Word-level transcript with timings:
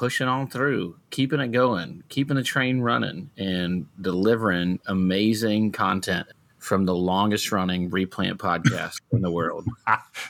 pushing 0.00 0.26
on 0.26 0.48
through, 0.48 0.96
keeping 1.10 1.40
it 1.40 1.52
going, 1.52 2.02
keeping 2.08 2.34
the 2.34 2.42
train 2.42 2.80
running, 2.80 3.28
and 3.36 3.84
delivering 4.00 4.80
amazing 4.86 5.70
content 5.70 6.26
from 6.56 6.86
the 6.86 6.94
longest 6.94 7.52
running 7.52 7.90
replant 7.90 8.38
podcast 8.38 8.98
in 9.12 9.20
the 9.20 9.30
world. 9.30 9.68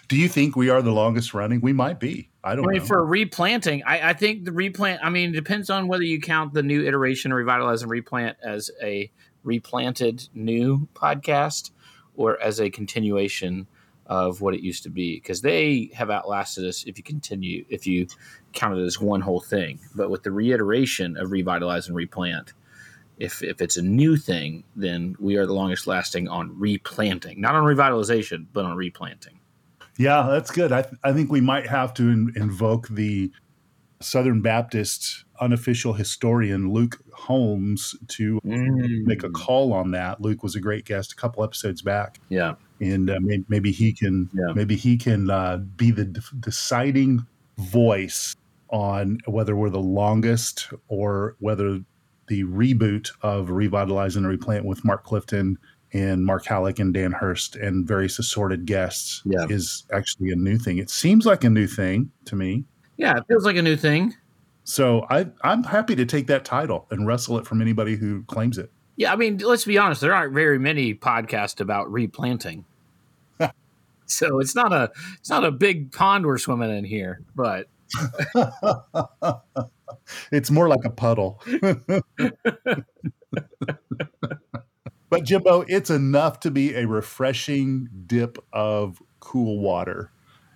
Do 0.09 0.17
you 0.17 0.29
think 0.29 0.57
we 0.57 0.71
are 0.71 0.83
the 0.83 0.91
longest 0.91 1.35
running? 1.35 1.61
We 1.61 1.73
might 1.73 2.01
be. 2.01 2.29
I 2.43 2.57
don't 2.57 2.65
I 2.65 2.73
mean, 2.73 2.81
know. 2.81 2.87
For 2.87 3.07
replanting, 3.07 3.85
I, 3.87 4.11
I, 4.11 4.13
think 4.13 4.45
the 4.45 4.51
replant, 4.51 5.05
I 5.05 5.09
mean, 5.09 5.29
it 5.29 5.35
depends 5.35 5.71
on 5.71 5.87
whether 5.87 6.03
you 6.03 6.21
count 6.21 6.53
the 6.53 6.65
new 6.65 6.85
iteration, 6.85 7.33
Revitalize 7.33 7.83
and 7.83 7.93
Replant, 7.93 8.39
as 8.43 8.73
a 8.83 9.09
replanted 9.45 10.29
new 10.35 10.89
podcast 10.95 11.71
or 12.17 12.43
as 12.43 12.61
a 12.61 12.71
continuation 12.71 13.69
of 14.11 14.41
what 14.41 14.55
it 14.55 14.61
used 14.61 14.83
to 14.83 14.91
be 14.91 15.15
because 15.15 15.41
they 15.41 15.89
have 15.95 16.11
outlasted 16.11 16.67
us 16.67 16.83
if 16.83 16.99
you 16.99 17.05
continue 17.05 17.65
if 17.71 17.87
you 17.87 18.09
count 18.53 18.77
it 18.77 18.83
as 18.83 19.01
one 19.01 19.21
whole 19.21 19.41
thing. 19.41 19.79
But 19.95 20.11
with 20.11 20.25
the 20.25 20.33
reiteration 20.33 21.17
of 21.17 21.31
revitalize 21.31 21.87
and 21.87 21.97
replant 21.97 22.53
if 23.19 23.41
if 23.43 23.63
it's 23.63 23.77
a 23.77 23.83
new 23.83 24.17
thing 24.17 24.65
then 24.75 25.15
we 25.21 25.37
are 25.37 25.47
the 25.47 25.55
longest 25.55 25.87
lasting 25.87 26.29
on 26.29 26.59
replanting. 26.59 27.41
Not 27.41 27.55
on 27.55 27.63
revitalization 27.63 28.47
but 28.53 28.65
on 28.65 28.77
replanting. 28.77 29.39
Yeah 29.97 30.27
that's 30.29 30.51
good. 30.51 30.73
I, 30.73 30.83
th- 30.83 30.95
I 31.05 31.13
think 31.13 31.31
we 31.31 31.41
might 31.41 31.69
have 31.69 31.95
to 31.95 32.09
in- 32.09 32.33
invoke 32.35 32.89
the 32.89 33.31
southern 34.01 34.43
baptist 34.43 35.25
unofficial 35.41 35.93
historian 35.93 36.73
luke 36.73 36.99
holmes 37.13 37.95
to 38.09 38.41
mm. 38.45 39.05
make 39.05 39.23
a 39.23 39.31
call 39.31 39.73
on 39.73 39.93
that. 39.93 40.21
Luke 40.21 40.43
was 40.43 40.57
a 40.57 40.61
great 40.61 40.85
guest 40.85 41.13
a 41.13 41.17
couple 41.17 41.45
episodes 41.45 41.81
back. 41.81 42.19
Yeah 42.29 42.55
and 42.81 43.11
uh, 43.11 43.19
maybe, 43.21 43.45
maybe, 43.49 43.73
he 43.73 43.93
can 43.93 44.29
yeah. 44.33 44.53
maybe 44.55 44.77
he 44.77 44.97
can 44.97 45.31
uh, 45.31 45.59
be 45.59 45.91
the 45.91 46.05
de- 46.05 46.21
deciding 46.41 47.27
voice 47.59 48.35
on 48.71 49.19
whether 49.27 49.57
we're 49.57 49.71
the 49.71 49.79
longest 49.81 50.73
or 50.89 51.37
whether 51.41 51.81
the 52.29 52.45
reboot 52.45 53.11
of 53.23 53.51
Revitalize 53.51 54.17
and 54.17 54.27
Replant 54.27 54.65
with 54.65 54.85
Mark 54.85 55.05
Clifton 55.05 55.59
and 55.93 56.25
Mark 56.25 56.47
Hallock 56.47 56.79
and 56.79 56.95
Dan 56.95 57.13
Hurst 57.13 57.57
and 57.57 57.87
various 57.87 58.19
assorted 58.19 58.65
guests 58.65 59.23
yeah. 59.25 59.47
is 59.49 59.85
actually 59.93 60.31
a 60.31 60.37
new 60.37 60.57
thing. 60.57 60.79
It 60.79 60.91
seems 60.91 61.27
like 61.27 61.43
a 61.43 61.51
new 61.51 61.67
thing 61.67 62.11
to 62.27 62.37
me. 62.37 62.65
Yeah, 62.97 63.17
it 63.17 63.25
feels 63.27 63.45
like 63.45 63.57
a 63.57 63.63
new 63.63 63.77
thing. 63.77 64.15
So 64.63 65.07
I, 65.11 65.27
I'm 65.43 65.65
happy 65.65 65.97
to 65.97 66.07
take 66.07 66.29
that 66.29 66.45
title 66.45 66.87
and 66.91 67.07
wrestle 67.07 67.39
it 67.39 67.47
from 67.47 67.61
anybody 67.61 67.97
who 67.97 68.23
claims 68.25 68.59
it. 68.59 68.71
Yeah, 68.97 69.13
I 69.13 69.17
mean, 69.17 69.39
let's 69.39 69.65
be 69.65 69.79
honest. 69.79 70.01
There 70.01 70.15
aren't 70.15 70.35
very 70.35 70.59
many 70.59 70.95
podcasts 70.95 71.61
about 71.61 71.91
replanting. 71.91 72.65
So 74.11 74.41
it's 74.41 74.55
not 74.55 74.73
a 74.73 74.91
it's 75.19 75.31
not 75.31 75.45
a 75.45 75.51
big 75.51 75.93
pond 75.93 76.27
we're 76.27 76.39
swimming 76.39 76.71
in 76.77 76.85
here, 76.85 77.23
but 77.35 77.69
it's 80.33 80.51
more 80.51 80.69
like 80.69 80.85
a 80.85 80.91
puddle. 80.91 81.41
but 85.11 85.25
Jimbo, 85.25 85.65
it's 85.69 85.91
enough 85.91 86.41
to 86.41 86.51
be 86.51 86.75
a 86.75 86.87
refreshing 86.87 87.89
dip 88.07 88.39
of 88.53 89.03
cool 89.21 89.61
water 89.61 90.11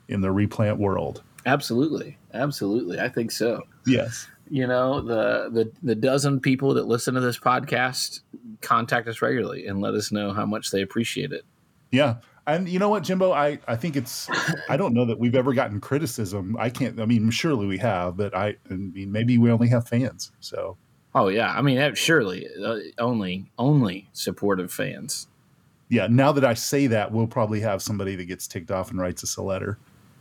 in 0.08 0.20
the 0.20 0.30
replant 0.30 0.78
world. 0.78 1.22
Absolutely. 1.46 2.18
Absolutely. 2.32 2.98
I 2.98 3.08
think 3.08 3.30
so. 3.30 3.62
Yes. 3.86 4.28
You 4.50 4.66
know, 4.66 5.00
the 5.00 5.48
the 5.50 5.72
the 5.82 5.94
dozen 5.94 6.40
people 6.40 6.74
that 6.74 6.86
listen 6.86 7.14
to 7.14 7.20
this 7.20 7.38
podcast 7.38 8.20
contact 8.60 9.08
us 9.08 9.22
regularly 9.22 9.66
and 9.66 9.80
let 9.80 9.94
us 9.94 10.12
know 10.12 10.32
how 10.32 10.44
much 10.46 10.70
they 10.70 10.82
appreciate 10.82 11.32
it. 11.32 11.44
Yeah. 11.90 12.16
And 12.46 12.68
you 12.68 12.78
know 12.78 12.90
what, 12.90 13.02
Jimbo? 13.02 13.32
I, 13.32 13.58
I 13.66 13.76
think 13.76 13.96
it's 13.96 14.28
I 14.68 14.76
don't 14.76 14.92
know 14.92 15.06
that 15.06 15.18
we've 15.18 15.34
ever 15.34 15.54
gotten 15.54 15.80
criticism. 15.80 16.56
I 16.58 16.68
can't. 16.68 17.00
I 17.00 17.06
mean, 17.06 17.30
surely 17.30 17.66
we 17.66 17.78
have, 17.78 18.16
but 18.16 18.34
I, 18.34 18.56
I 18.70 18.74
mean, 18.74 19.10
maybe 19.10 19.38
we 19.38 19.50
only 19.50 19.68
have 19.68 19.88
fans. 19.88 20.30
So. 20.40 20.76
Oh 21.14 21.28
yeah, 21.28 21.52
I 21.52 21.62
mean, 21.62 21.94
surely 21.94 22.46
uh, 22.62 22.78
only 22.98 23.46
only 23.58 24.08
supportive 24.12 24.72
fans. 24.72 25.28
Yeah. 25.88 26.06
Now 26.08 26.32
that 26.32 26.44
I 26.44 26.54
say 26.54 26.86
that, 26.88 27.12
we'll 27.12 27.26
probably 27.26 27.60
have 27.60 27.80
somebody 27.80 28.16
that 28.16 28.24
gets 28.24 28.48
ticked 28.48 28.70
off 28.70 28.90
and 28.90 29.00
writes 29.00 29.22
us 29.22 29.36
a 29.36 29.42
letter. 29.42 29.78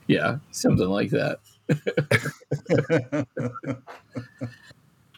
Yeah, 0.08 0.38
something 0.52 0.88
like 0.88 1.10
that. 1.12 1.40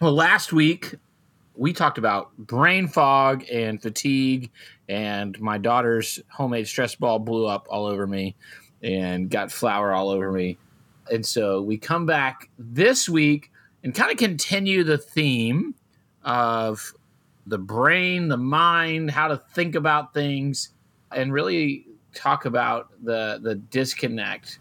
well, 0.02 0.14
last 0.14 0.54
week 0.54 0.96
we 1.56 1.74
talked 1.74 1.98
about 1.98 2.36
brain 2.38 2.88
fog 2.88 3.46
and 3.52 3.82
fatigue 3.82 4.52
and 4.90 5.40
my 5.40 5.58
daughter's 5.58 6.20
homemade 6.30 6.68
stress 6.68 6.96
ball 6.96 7.20
blew 7.20 7.48
up 7.48 7.68
all 7.70 7.86
over 7.86 8.06
me 8.06 8.36
and 8.84 9.30
got 9.30 9.52
flour 9.52 9.94
all 9.94 10.10
over 10.10 10.32
me. 10.32 10.58
And 11.12 11.26
so 11.26 11.62
we 11.62 11.78
come 11.78 12.06
back 12.06 12.50
this 12.58 13.08
week 13.08 13.52
and 13.84 13.94
kind 13.94 14.12
of 14.12 14.18
continue 14.18 14.84
the 14.84 14.98
theme 14.98 15.76
of 16.24 16.94
the 17.46 17.58
brain, 17.58 18.28
the 18.28 18.38
mind, 18.38 19.12
how 19.12 19.28
to 19.28 19.38
think 19.38 19.76
about 19.76 20.14
things, 20.14 20.70
and 21.12 21.32
really 21.32 21.86
talk 22.14 22.46
about 22.46 22.90
the 23.04 23.40
the 23.42 23.56
disconnect 23.56 24.60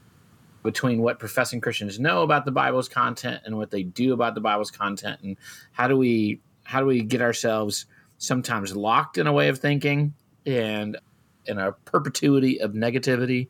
between 0.62 1.00
what 1.00 1.18
professing 1.18 1.60
Christians 1.60 1.98
know 1.98 2.22
about 2.22 2.44
the 2.44 2.50
Bible's 2.50 2.88
content 2.88 3.42
and 3.44 3.56
what 3.56 3.70
they 3.70 3.82
do 3.82 4.12
about 4.12 4.34
the 4.34 4.40
Bible's 4.40 4.70
content, 4.70 5.20
and 5.22 5.36
how 5.72 5.88
do 5.88 5.96
we 5.96 6.40
how 6.64 6.80
do 6.80 6.86
we 6.86 7.02
get 7.02 7.22
ourselves 7.22 7.86
sometimes 8.18 8.74
locked 8.74 9.18
in 9.18 9.26
a 9.26 9.32
way 9.32 9.48
of 9.48 9.58
thinking 9.58 10.14
and 10.46 10.98
in 11.46 11.58
a 11.58 11.72
perpetuity 11.72 12.60
of 12.60 12.72
negativity? 12.72 13.48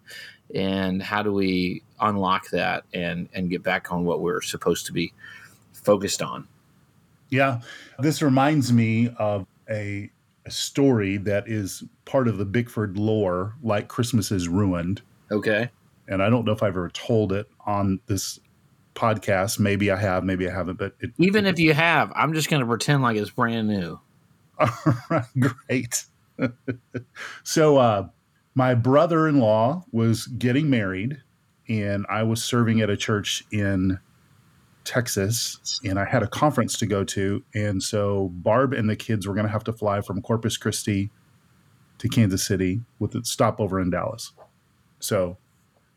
And 0.55 1.03
how 1.03 1.23
do 1.23 1.33
we 1.33 1.83
unlock 2.01 2.51
that 2.51 2.85
and 2.93 3.29
and 3.33 3.49
get 3.49 3.63
back 3.63 3.91
on 3.91 4.05
what 4.05 4.21
we're 4.21 4.43
supposed 4.43 4.87
to 4.87 4.93
be 4.93 5.13
focused 5.73 6.23
on? 6.23 6.47
Yeah 7.31 7.61
this 7.99 8.23
reminds 8.23 8.73
me 8.73 9.15
of 9.19 9.47
a, 9.69 10.11
a 10.45 10.51
story 10.51 11.17
that 11.19 11.49
is 11.49 11.85
part 12.05 12.29
of 12.29 12.39
the 12.39 12.45
bickford 12.45 12.99
lore 12.99 13.55
like 13.63 13.89
christmas 13.89 14.31
is 14.31 14.49
ruined. 14.49 15.03
Okay. 15.31 15.71
And 16.09 16.23
i 16.23 16.29
don't 16.29 16.45
know 16.45 16.53
if 16.53 16.63
i've 16.63 16.77
ever 16.77 16.91
told 16.91 17.33
it 17.33 17.49
on 17.67 18.01
this 18.07 18.39
podcast. 18.95 19.59
Maybe 19.59 19.91
i 19.91 19.97
have 19.97 20.25
maybe 20.25 20.49
i 20.49 20.53
haven't 20.53 20.79
but 20.79 20.95
it, 21.01 21.11
even 21.19 21.47
it, 21.47 21.51
if 21.51 21.59
you 21.59 21.75
have 21.75 22.13
i'm 22.15 22.33
just 22.33 22.49
going 22.49 22.61
to 22.61 22.67
pretend 22.67 23.03
like 23.03 23.17
it's 23.17 23.31
brand 23.31 23.69
new. 23.69 24.01
All 24.59 24.69
right 25.11 25.25
great. 25.69 26.05
So 27.45 27.77
uh, 27.77 28.09
my 28.57 28.75
brother-in-law 28.75 29.85
was 29.93 30.27
getting 30.27 30.69
married 30.69 31.23
and 31.69 32.05
i 32.11 32.23
was 32.23 32.43
serving 32.43 32.81
at 32.81 32.91
a 32.91 32.97
church 32.97 33.45
in 33.53 33.99
texas 34.85 35.81
and 35.85 35.99
i 35.99 36.05
had 36.05 36.23
a 36.23 36.27
conference 36.27 36.77
to 36.79 36.87
go 36.87 37.05
to 37.05 37.43
and 37.55 37.83
so 37.83 38.31
barb 38.35 38.73
and 38.73 38.91
the 38.91 38.97
kids 38.97 39.27
were 39.27 39.33
going 39.35 39.47
to 39.47 39.53
have 39.53 39.65
to 39.65 39.73
fly 39.73 40.01
from 40.01 40.21
corpus 40.21 40.57
christi 40.57 41.11
to 41.99 42.09
kansas 42.09 42.45
city 42.45 42.81
with 42.99 43.15
a 43.15 43.25
stopover 43.25 43.81
in 43.81 43.91
dallas. 43.91 44.33
So 45.01 45.39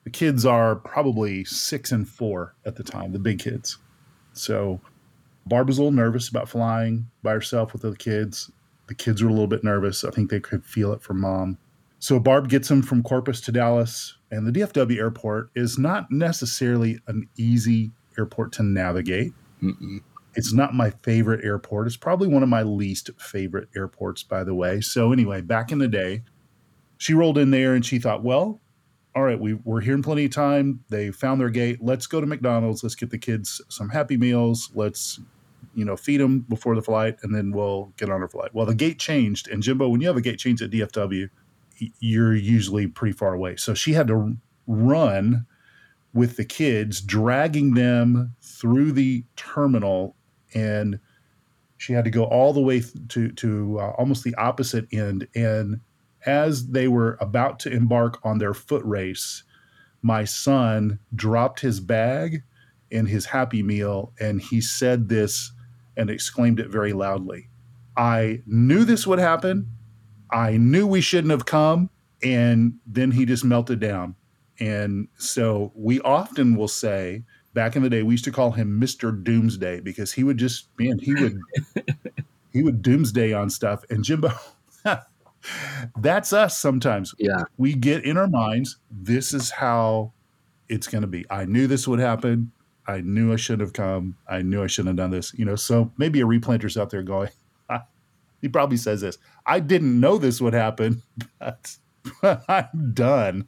the 0.07 0.11
kids 0.11 0.45
are 0.45 0.75
probably 0.75 1.43
six 1.43 1.91
and 1.91 2.07
four 2.07 2.55
at 2.65 2.75
the 2.75 2.83
time 2.83 3.11
the 3.11 3.19
big 3.19 3.39
kids 3.39 3.77
so 4.33 4.79
barb 5.45 5.67
was 5.67 5.77
a 5.77 5.81
little 5.81 5.95
nervous 5.95 6.29
about 6.29 6.47
flying 6.47 7.05
by 7.23 7.33
herself 7.33 7.73
with 7.73 7.81
the 7.81 7.95
kids 7.95 8.51
the 8.87 8.95
kids 8.95 9.21
were 9.21 9.29
a 9.29 9.33
little 9.33 9.47
bit 9.47 9.63
nervous. 9.63 10.03
I 10.03 10.11
think 10.11 10.31
they 10.31 10.39
could 10.39 10.65
feel 10.65 10.93
it 10.93 11.01
from 11.01 11.21
mom. 11.21 11.57
So 11.99 12.19
Barb 12.19 12.49
gets 12.49 12.67
them 12.67 12.81
from 12.81 13.03
Corpus 13.03 13.41
to 13.41 13.51
Dallas, 13.51 14.17
and 14.31 14.47
the 14.47 14.51
DFW 14.51 14.97
airport 14.97 15.49
is 15.55 15.77
not 15.77 16.11
necessarily 16.11 16.99
an 17.07 17.27
easy 17.37 17.91
airport 18.17 18.51
to 18.53 18.63
navigate. 18.63 19.33
Mm-mm. 19.61 19.99
It's 20.35 20.53
not 20.53 20.75
my 20.75 20.91
favorite 20.91 21.43
airport. 21.43 21.87
It's 21.87 21.97
probably 21.97 22.27
one 22.27 22.43
of 22.43 22.49
my 22.49 22.61
least 22.61 23.09
favorite 23.17 23.69
airports, 23.75 24.21
by 24.21 24.43
the 24.43 24.53
way. 24.53 24.81
So, 24.81 25.11
anyway, 25.11 25.41
back 25.41 25.71
in 25.71 25.79
the 25.79 25.87
day, 25.87 26.23
she 26.97 27.15
rolled 27.15 27.39
in 27.39 27.49
there 27.49 27.73
and 27.73 27.83
she 27.83 27.97
thought, 27.97 28.23
well, 28.23 28.61
all 29.17 29.23
right, 29.23 29.39
we, 29.39 29.55
we're 29.55 29.81
here 29.81 29.95
in 29.95 30.03
plenty 30.03 30.25
of 30.25 30.31
time. 30.31 30.83
They 30.89 31.09
found 31.09 31.41
their 31.41 31.49
gate. 31.49 31.79
Let's 31.81 32.05
go 32.05 32.21
to 32.21 32.27
McDonald's. 32.27 32.83
Let's 32.83 32.93
get 32.93 33.09
the 33.09 33.17
kids 33.17 33.59
some 33.67 33.89
Happy 33.89 34.15
Meals. 34.15 34.69
Let's 34.75 35.19
you 35.73 35.83
know, 35.83 35.97
feed 35.97 36.21
them 36.21 36.41
before 36.41 36.75
the 36.75 36.83
flight, 36.83 37.17
and 37.23 37.33
then 37.33 37.51
we'll 37.51 37.91
get 37.97 38.11
on 38.11 38.21
our 38.21 38.27
flight. 38.27 38.53
Well, 38.53 38.67
the 38.67 38.75
gate 38.75 38.99
changed, 38.99 39.47
and 39.47 39.63
Jimbo, 39.63 39.89
when 39.89 40.01
you 40.01 40.07
have 40.07 40.17
a 40.17 40.21
gate 40.21 40.37
change 40.37 40.61
at 40.61 40.69
DFW, 40.69 41.31
you're 41.99 42.35
usually 42.35 42.85
pretty 42.85 43.13
far 43.17 43.33
away. 43.33 43.55
So 43.55 43.73
she 43.73 43.93
had 43.93 44.07
to 44.09 44.37
run 44.67 45.47
with 46.13 46.37
the 46.37 46.45
kids, 46.45 47.01
dragging 47.01 47.73
them 47.73 48.35
through 48.39 48.91
the 48.91 49.25
terminal 49.35 50.15
and 50.53 50.99
she 51.77 51.93
had 51.93 52.05
to 52.05 52.11
go 52.11 52.25
all 52.25 52.53
the 52.53 52.61
way 52.61 52.83
to 53.09 53.31
to 53.31 53.79
uh, 53.79 53.89
almost 53.97 54.23
the 54.23 54.35
opposite 54.35 54.87
end. 54.91 55.27
And 55.35 55.79
as 56.25 56.69
they 56.69 56.87
were 56.87 57.17
about 57.21 57.59
to 57.59 57.71
embark 57.71 58.19
on 58.23 58.37
their 58.37 58.53
foot 58.53 58.83
race, 58.83 59.43
my 60.01 60.23
son 60.23 60.99
dropped 61.15 61.59
his 61.59 61.79
bag 61.79 62.43
and 62.91 63.07
his 63.07 63.25
Happy 63.25 63.63
Meal, 63.63 64.13
and 64.19 64.41
he 64.41 64.61
said 64.61 65.09
this 65.09 65.51
and 65.95 66.09
exclaimed 66.09 66.59
it 66.59 66.69
very 66.69 66.93
loudly. 66.93 67.49
I 67.97 68.43
knew 68.45 68.85
this 68.85 69.07
would 69.07 69.19
happen. 69.19 69.69
I 70.31 70.57
knew 70.57 70.85
we 70.85 71.01
shouldn't 71.01 71.31
have 71.31 71.45
come. 71.45 71.89
And 72.23 72.75
then 72.85 73.11
he 73.11 73.25
just 73.25 73.43
melted 73.43 73.79
down. 73.79 74.15
And 74.59 75.07
so 75.17 75.71
we 75.75 75.99
often 76.01 76.55
will 76.55 76.67
say, 76.67 77.23
back 77.53 77.75
in 77.75 77.83
the 77.83 77.89
day, 77.89 78.03
we 78.03 78.13
used 78.13 78.25
to 78.25 78.31
call 78.31 78.51
him 78.51 78.79
Mr. 78.79 79.23
Doomsday 79.23 79.81
because 79.81 80.13
he 80.13 80.23
would 80.23 80.37
just, 80.37 80.69
man, 80.79 80.99
he 80.99 81.13
would, 81.13 81.39
he 82.53 82.63
would 82.63 82.81
doomsday 82.81 83.33
on 83.33 83.49
stuff. 83.49 83.83
And 83.89 84.03
Jimbo, 84.03 84.31
that's 85.99 86.33
us 86.33 86.57
sometimes. 86.57 87.13
Yeah. 87.17 87.43
We 87.57 87.73
get 87.73 88.03
in 88.03 88.17
our 88.17 88.27
minds, 88.27 88.77
this 88.91 89.33
is 89.33 89.51
how 89.51 90.13
it's 90.69 90.87
going 90.87 91.01
to 91.01 91.07
be. 91.07 91.25
I 91.29 91.45
knew 91.45 91.67
this 91.67 91.87
would 91.87 91.99
happen. 91.99 92.51
I 92.87 93.01
knew 93.01 93.33
I 93.33 93.35
should 93.35 93.59
have 93.59 93.73
come. 93.73 94.15
I 94.27 94.41
knew 94.41 94.63
I 94.63 94.67
shouldn't 94.67 94.89
have 94.89 94.95
done 94.97 95.11
this. 95.11 95.33
You 95.33 95.45
know, 95.45 95.55
so 95.55 95.91
maybe 95.97 96.21
a 96.21 96.25
replanter's 96.25 96.77
out 96.77 96.89
there 96.89 97.03
going, 97.03 97.29
ah, 97.69 97.85
he 98.41 98.47
probably 98.47 98.77
says 98.77 99.01
this. 99.01 99.17
I 99.45 99.59
didn't 99.59 99.99
know 99.99 100.17
this 100.17 100.39
would 100.41 100.53
happen, 100.53 101.01
but 101.39 101.77
I'm 102.47 102.91
done. 102.93 103.47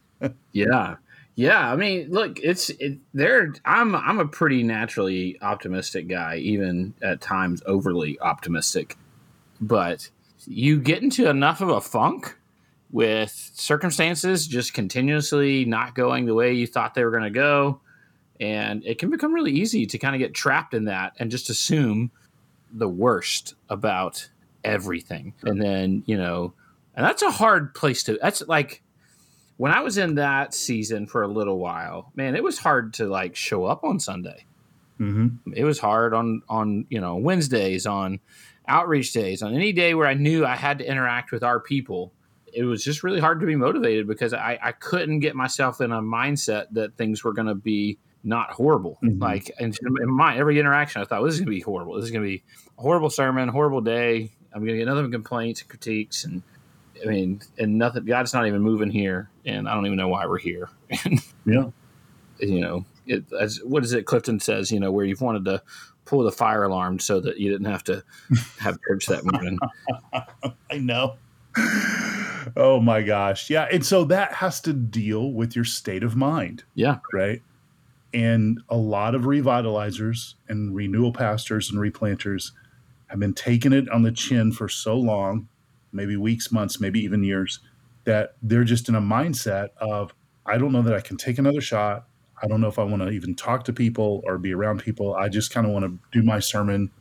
yeah. 0.52 0.98
Yeah, 1.36 1.72
I 1.72 1.78
mean, 1.78 2.10
look, 2.10 2.38
it's 2.44 2.70
it, 2.70 2.98
there. 3.14 3.54
I'm 3.64 3.96
I'm 3.96 4.20
a 4.20 4.28
pretty 4.28 4.62
naturally 4.62 5.38
optimistic 5.42 6.10
guy, 6.10 6.36
even 6.36 6.94
at 7.02 7.22
times 7.22 7.64
overly 7.66 8.20
optimistic. 8.20 8.98
But 9.62 10.10
you 10.46 10.80
get 10.80 11.04
into 11.04 11.30
enough 11.30 11.62
of 11.62 11.70
a 11.70 11.82
funk 11.82 12.38
with 12.92 13.52
circumstances 13.54 14.48
just 14.48 14.74
continuously 14.74 15.66
not 15.66 15.96
going 15.96 16.26
the 16.26 16.34
way 16.34 16.54
you 16.54 16.66
thought 16.66 16.94
they 16.94 17.04
were 17.04 17.12
going 17.12 17.24
to 17.24 17.30
go, 17.30 17.82
and 18.40 18.84
it 18.86 18.98
can 18.98 19.10
become 19.10 19.34
really 19.34 19.52
easy 19.52 19.86
to 19.86 19.98
kind 19.98 20.16
of 20.16 20.20
get 20.20 20.34
trapped 20.34 20.74
in 20.74 20.86
that 20.86 21.14
and 21.20 21.30
just 21.30 21.50
assume 21.50 22.12
the 22.72 22.88
worst 22.88 23.56
about 23.70 24.30
everything. 24.64 25.34
And 25.44 25.62
then, 25.62 26.04
you 26.06 26.18
know, 26.18 26.54
and 26.96 27.06
that's 27.06 27.22
a 27.22 27.32
hard 27.32 27.74
place 27.76 28.04
to, 28.04 28.18
that's 28.22 28.42
like, 28.48 28.82
when 29.58 29.74
I 29.74 29.82
was 29.82 29.98
in 29.98 30.16
that 30.16 30.54
season 30.54 31.06
for 31.06 31.22
a 31.22 31.28
little 31.28 31.60
while, 31.60 32.12
man, 32.16 32.36
it 32.36 32.44
was 32.44 32.60
hard 32.60 32.94
to 32.94 33.08
like 33.08 33.36
show 33.36 33.66
up 33.66 33.84
on 33.84 34.00
Sunday. 34.00 34.46
Mm-hmm. 35.00 35.54
It 35.54 35.64
was 35.66 35.80
hard 35.80 36.14
on 36.14 36.42
on 36.50 36.86
you 36.90 37.00
know 37.00 37.16
Wednesdays, 37.16 37.86
on 37.86 38.20
outreach 38.70 39.12
days, 39.12 39.42
on 39.42 39.54
any 39.54 39.74
day 39.74 39.94
where 39.94 40.08
I 40.08 40.14
knew 40.14 40.46
I 40.46 40.56
had 40.56 40.78
to 40.80 40.86
interact 40.90 41.32
with 41.32 41.44
our 41.44 41.60
people. 41.60 42.14
It 42.52 42.64
was 42.64 42.84
just 42.84 43.04
really 43.04 43.20
hard 43.20 43.40
to 43.42 43.46
be 43.46 43.56
motivated 43.56 44.08
because 44.08 44.34
I, 44.34 44.58
I 44.62 44.72
couldn't 44.72 45.20
get 45.20 45.36
myself 45.36 45.82
in 45.82 45.92
a 45.92 46.02
mindset 46.02 46.66
that 46.72 46.96
things 46.98 47.24
were 47.24 47.32
going 47.34 47.48
to 47.48 47.54
be 47.56 48.00
not 48.24 48.52
horrible. 48.52 48.98
Mhm. 49.04 49.22
Like 49.22 49.52
in, 49.60 49.72
in 49.82 50.10
my 50.10 50.36
every 50.38 50.60
interaction, 50.60 51.02
I 51.02 51.06
thought 51.06 51.22
well, 51.22 51.26
this 51.26 51.36
is 51.36 51.42
going 51.42 51.52
to 51.52 51.58
be 51.58 51.62
horrible. 51.62 51.96
This 51.96 52.06
is 52.06 52.12
going 52.12 52.24
to 52.24 52.28
be 52.28 52.44
a 52.78 52.82
horrible 52.82 53.10
sermon, 53.12 53.50
horrible 53.50 53.82
day. 53.82 54.32
I'm 54.52 54.62
going 54.62 54.74
to 54.74 54.84
get 54.84 54.88
nothing 54.92 55.12
complaints 55.12 55.62
and 55.62 55.70
critiques, 55.70 56.24
and 56.26 56.42
I 57.04 57.08
mean, 57.08 57.42
and 57.60 57.78
nothing. 57.78 58.04
God's 58.06 58.34
not 58.34 58.48
even 58.48 58.62
moving 58.62 58.90
here, 58.90 59.30
and 59.46 59.70
I 59.70 59.76
don't 59.76 59.86
even 59.86 59.98
know 59.98 60.08
why 60.08 60.26
we're 60.26 60.40
here. 60.40 60.70
And 61.06 61.20
Yeah. 61.46 61.70
you 62.40 62.62
know, 62.62 62.86
it, 63.06 63.26
as 63.40 63.60
what 63.64 63.84
is 63.84 63.94
it? 63.94 64.06
Clifton 64.08 64.40
says, 64.40 64.72
you 64.72 64.80
know, 64.80 64.92
where 64.92 65.06
you've 65.06 65.22
wanted 65.22 65.46
to 65.46 65.62
pull 66.10 66.24
the 66.24 66.32
fire 66.32 66.64
alarm 66.64 66.98
so 66.98 67.20
that 67.22 67.38
you 67.38 67.52
didn't 67.52 67.68
have 67.68 67.84
to 67.84 68.04
have 68.60 68.80
church 68.88 69.06
that 69.06 69.24
morning. 69.32 69.60
I 70.72 70.78
know. 70.80 71.18
Oh 72.58 72.80
my 72.80 73.02
gosh. 73.04 73.50
Yeah. 73.50 73.68
And 73.72 73.86
so 73.86 74.06
that 74.06 74.34
has 74.34 74.60
to 74.62 74.74
deal 74.74 75.32
with 75.32 75.56
your 75.56 75.66
state 75.66 76.04
of 76.04 76.16
mind, 76.16 76.64
Yeah, 76.74 76.98
right? 77.14 77.42
And 78.12 78.60
a 78.70 78.78
lot 78.78 79.14
of 79.14 79.24
revitalizers 79.24 80.34
and 80.48 80.76
renewal 80.76 81.14
pastors 81.14 81.70
and 81.70 81.80
replanters 81.80 82.52
have 83.08 83.20
been 83.20 83.36
taking 83.36 83.72
it 83.72 83.88
on 83.90 84.02
the 84.02 84.12
chin 84.12 84.52
for 84.52 84.68
so 84.68 84.98
long, 84.98 85.48
maybe 85.92 86.18
weeks, 86.18 86.52
months, 86.52 86.80
maybe 86.80 87.00
even 87.02 87.24
years, 87.24 87.60
that 88.06 88.36
they're 88.42 88.64
just 88.64 88.90
in 88.90 88.96
a 88.96 89.02
mindset 89.02 89.70
of, 89.78 90.16
I 90.46 90.58
don't 90.58 90.72
know 90.72 90.82
that 90.82 90.96
I 90.96 91.02
can 91.02 91.18
take 91.18 91.38
another 91.38 91.62
shot. 91.62 92.08
I 92.42 92.48
don't 92.48 92.62
know 92.62 92.68
if 92.68 92.80
I 92.80 92.84
want 92.84 93.02
to 93.02 93.10
even 93.10 93.36
talk 93.36 93.66
to 93.66 93.74
people 93.74 94.22
or 94.26 94.38
be 94.38 94.54
around 94.54 94.82
people. 94.82 95.16
I 95.16 95.30
just 95.30 95.52
kind 95.52 95.66
of 95.68 95.74
want 95.74 95.86
to 95.86 95.98
do 96.12 96.24
my 96.24 96.40
sermon 96.40 96.92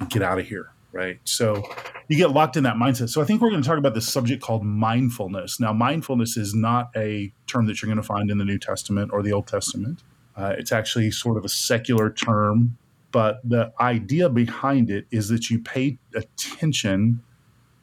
and 0.00 0.10
get 0.10 0.22
out 0.22 0.38
of 0.38 0.46
here. 0.46 0.70
Right. 0.90 1.20
So 1.24 1.62
you 2.08 2.16
get 2.16 2.30
locked 2.30 2.56
in 2.56 2.62
that 2.62 2.76
mindset. 2.76 3.10
So 3.10 3.20
I 3.20 3.24
think 3.24 3.42
we're 3.42 3.50
going 3.50 3.62
to 3.62 3.68
talk 3.68 3.78
about 3.78 3.94
this 3.94 4.08
subject 4.08 4.42
called 4.42 4.64
mindfulness. 4.64 5.60
Now, 5.60 5.72
mindfulness 5.72 6.36
is 6.36 6.54
not 6.54 6.90
a 6.96 7.32
term 7.46 7.66
that 7.66 7.82
you're 7.82 7.88
going 7.88 8.02
to 8.02 8.02
find 8.02 8.30
in 8.30 8.38
the 8.38 8.44
New 8.44 8.58
Testament 8.58 9.10
or 9.12 9.22
the 9.22 9.32
Old 9.32 9.46
Testament. 9.46 10.02
Uh, 10.34 10.54
it's 10.56 10.72
actually 10.72 11.10
sort 11.10 11.36
of 11.36 11.44
a 11.44 11.48
secular 11.48 12.10
term, 12.10 12.78
but 13.12 13.40
the 13.44 13.72
idea 13.80 14.30
behind 14.30 14.88
it 14.88 15.06
is 15.10 15.28
that 15.28 15.50
you 15.50 15.58
pay 15.58 15.98
attention 16.14 17.22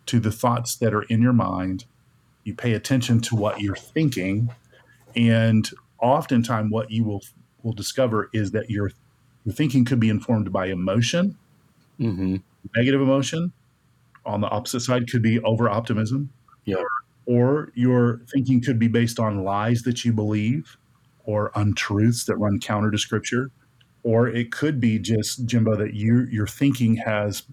to 0.07 0.19
the 0.19 0.31
thoughts 0.31 0.75
that 0.77 0.93
are 0.93 1.03
in 1.03 1.21
your 1.21 1.33
mind. 1.33 1.85
You 2.43 2.55
pay 2.55 2.73
attention 2.73 3.21
to 3.21 3.35
what 3.35 3.61
you're 3.61 3.75
thinking, 3.75 4.51
and 5.15 5.69
oftentimes 6.01 6.71
what 6.71 6.91
you 6.91 7.03
will 7.03 7.21
will 7.63 7.73
discover 7.73 8.29
is 8.33 8.51
that 8.51 8.69
your 8.69 8.91
your 9.45 9.53
thinking 9.53 9.85
could 9.85 9.99
be 9.99 10.09
informed 10.09 10.51
by 10.51 10.67
emotion, 10.67 11.37
hmm 11.97 12.37
negative 12.75 13.01
emotion. 13.01 13.51
On 14.25 14.41
the 14.41 14.47
opposite 14.47 14.79
side 14.79 15.09
could 15.09 15.21
be 15.21 15.39
over 15.41 15.69
optimism. 15.69 16.31
Yeah. 16.65 16.81
Or 17.27 17.71
your 17.75 18.21
thinking 18.31 18.61
could 18.61 18.79
be 18.79 18.87
based 18.87 19.19
on 19.19 19.43
lies 19.43 19.83
that 19.83 20.03
you 20.03 20.13
believe 20.13 20.77
or 21.25 21.51
untruths 21.55 22.25
that 22.25 22.35
run 22.37 22.59
counter 22.59 22.89
to 22.91 22.97
scripture. 22.97 23.51
Or 24.03 24.27
it 24.27 24.51
could 24.51 24.79
be 24.79 24.99
just, 24.99 25.45
Jimbo, 25.45 25.75
that 25.75 25.93
you, 25.93 26.27
your 26.31 26.47
thinking 26.47 26.95
has 26.97 27.43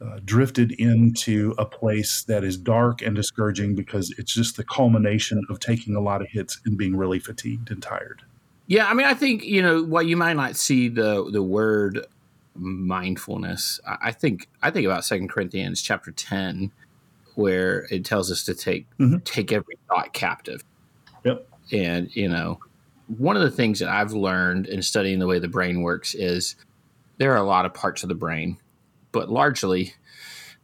uh, 0.00 0.18
drifted 0.24 0.72
into 0.72 1.54
a 1.58 1.64
place 1.64 2.22
that 2.24 2.44
is 2.44 2.56
dark 2.58 3.00
and 3.02 3.16
discouraging 3.16 3.74
because 3.74 4.14
it's 4.18 4.34
just 4.34 4.56
the 4.56 4.64
culmination 4.64 5.42
of 5.48 5.58
taking 5.58 5.96
a 5.96 6.00
lot 6.00 6.20
of 6.20 6.28
hits 6.28 6.60
and 6.66 6.76
being 6.76 6.94
really 6.96 7.18
fatigued 7.18 7.70
and 7.70 7.82
tired. 7.82 8.22
Yeah, 8.66 8.86
I 8.88 8.94
mean, 8.94 9.06
I 9.06 9.14
think 9.14 9.44
you 9.44 9.62
know 9.62 9.82
what 9.82 10.06
you 10.06 10.16
might 10.16 10.36
not 10.36 10.56
see 10.56 10.88
the 10.88 11.30
the 11.30 11.42
word 11.42 12.04
mindfulness. 12.54 13.80
I 13.86 13.96
I 14.08 14.12
think 14.12 14.48
I 14.62 14.70
think 14.70 14.86
about 14.86 15.04
Second 15.04 15.28
Corinthians 15.30 15.80
chapter 15.82 16.10
ten, 16.12 16.72
where 17.34 17.86
it 17.90 18.04
tells 18.04 18.30
us 18.30 18.44
to 18.44 18.54
take 18.54 18.86
Mhm. 18.98 19.24
take 19.24 19.52
every 19.52 19.76
thought 19.88 20.12
captive. 20.12 20.62
Yep. 21.24 21.48
And 21.72 22.14
you 22.14 22.28
know, 22.28 22.58
one 23.18 23.36
of 23.36 23.42
the 23.42 23.50
things 23.50 23.78
that 23.78 23.88
I've 23.88 24.12
learned 24.12 24.66
in 24.66 24.82
studying 24.82 25.18
the 25.18 25.26
way 25.26 25.38
the 25.38 25.48
brain 25.48 25.82
works 25.82 26.14
is 26.14 26.56
there 27.18 27.32
are 27.32 27.38
a 27.38 27.46
lot 27.46 27.66
of 27.66 27.72
parts 27.74 28.02
of 28.02 28.08
the 28.08 28.14
brain, 28.14 28.58
but 29.12 29.30
largely 29.30 29.94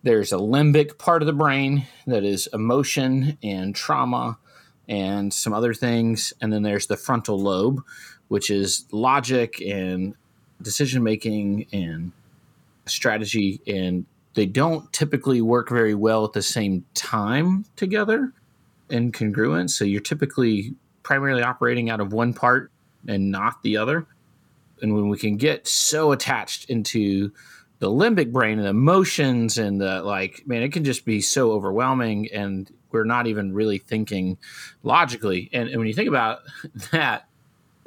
there's 0.03 0.33
a 0.33 0.37
limbic 0.37 0.99
part 0.99 1.23
of 1.23 1.27
the 1.27 1.33
brain 1.33 1.87
that 2.07 2.25
is 2.25 2.49
emotion 2.53 3.39
and 3.43 3.75
trauma 3.75 4.39
and 4.89 5.33
some 5.33 5.53
other 5.53 5.75
things. 5.75 6.33
And 6.41 6.53
then 6.53 6.63
there's 6.63 6.89
the 6.89 6.97
frontal 6.97 7.41
lobe, 7.41 7.83
which 8.29 8.51
is 8.51 8.87
logic 8.91 9.61
and 9.61 10.15
decision 10.61 11.03
making 11.03 11.67
and 11.73 12.13
strategy. 12.87 13.61
And 13.67 14.07
they 14.35 14.47
don't 14.47 14.93
typically 14.93 15.41
work 15.41 15.69
very 15.69 15.95
well 15.95 16.25
at 16.25 16.33
the 16.33 16.43
same 16.43 16.85
time 16.95 17.65
together 17.77 18.33
in 18.91 19.13
congruence. 19.13 19.71
So 19.71 19.85
you're 19.85 20.01
typically 20.01 20.75
primarily 21.03 21.43
operating 21.43 21.91
out 21.91 22.01
of 22.01 22.13
one 22.13 22.35
part 22.35 22.71
and 23.07 23.31
not 23.31 23.63
the 23.63 23.77
other. 23.77 24.07
And 24.81 24.95
when 24.95 25.09
we 25.09 25.19
can 25.19 25.37
get 25.37 25.69
so 25.69 26.11
attached 26.11 26.69
into 26.69 27.33
the 27.83 27.91
limbic 27.91 28.31
brain 28.31 28.59
and 28.59 28.65
the 28.65 28.71
emotions 28.71 29.59
and 29.59 29.81
the 29.81 30.01
like, 30.03 30.45
man, 30.47 30.63
it 30.63 30.73
can 30.73 30.85
just 30.85 31.05
be 31.05 31.21
so 31.21 31.51
overwhelming 31.51 32.29
and 32.33 32.71
we're 32.93 33.03
not 33.03 33.27
even 33.27 33.53
really 33.53 33.79
thinking 33.79 34.39
logically. 34.85 35.51
And, 35.53 35.69
and 35.69 35.79
when 35.79 35.89
you 35.89 35.93
think 35.93 36.09
about 36.09 36.43
that, 36.93 37.27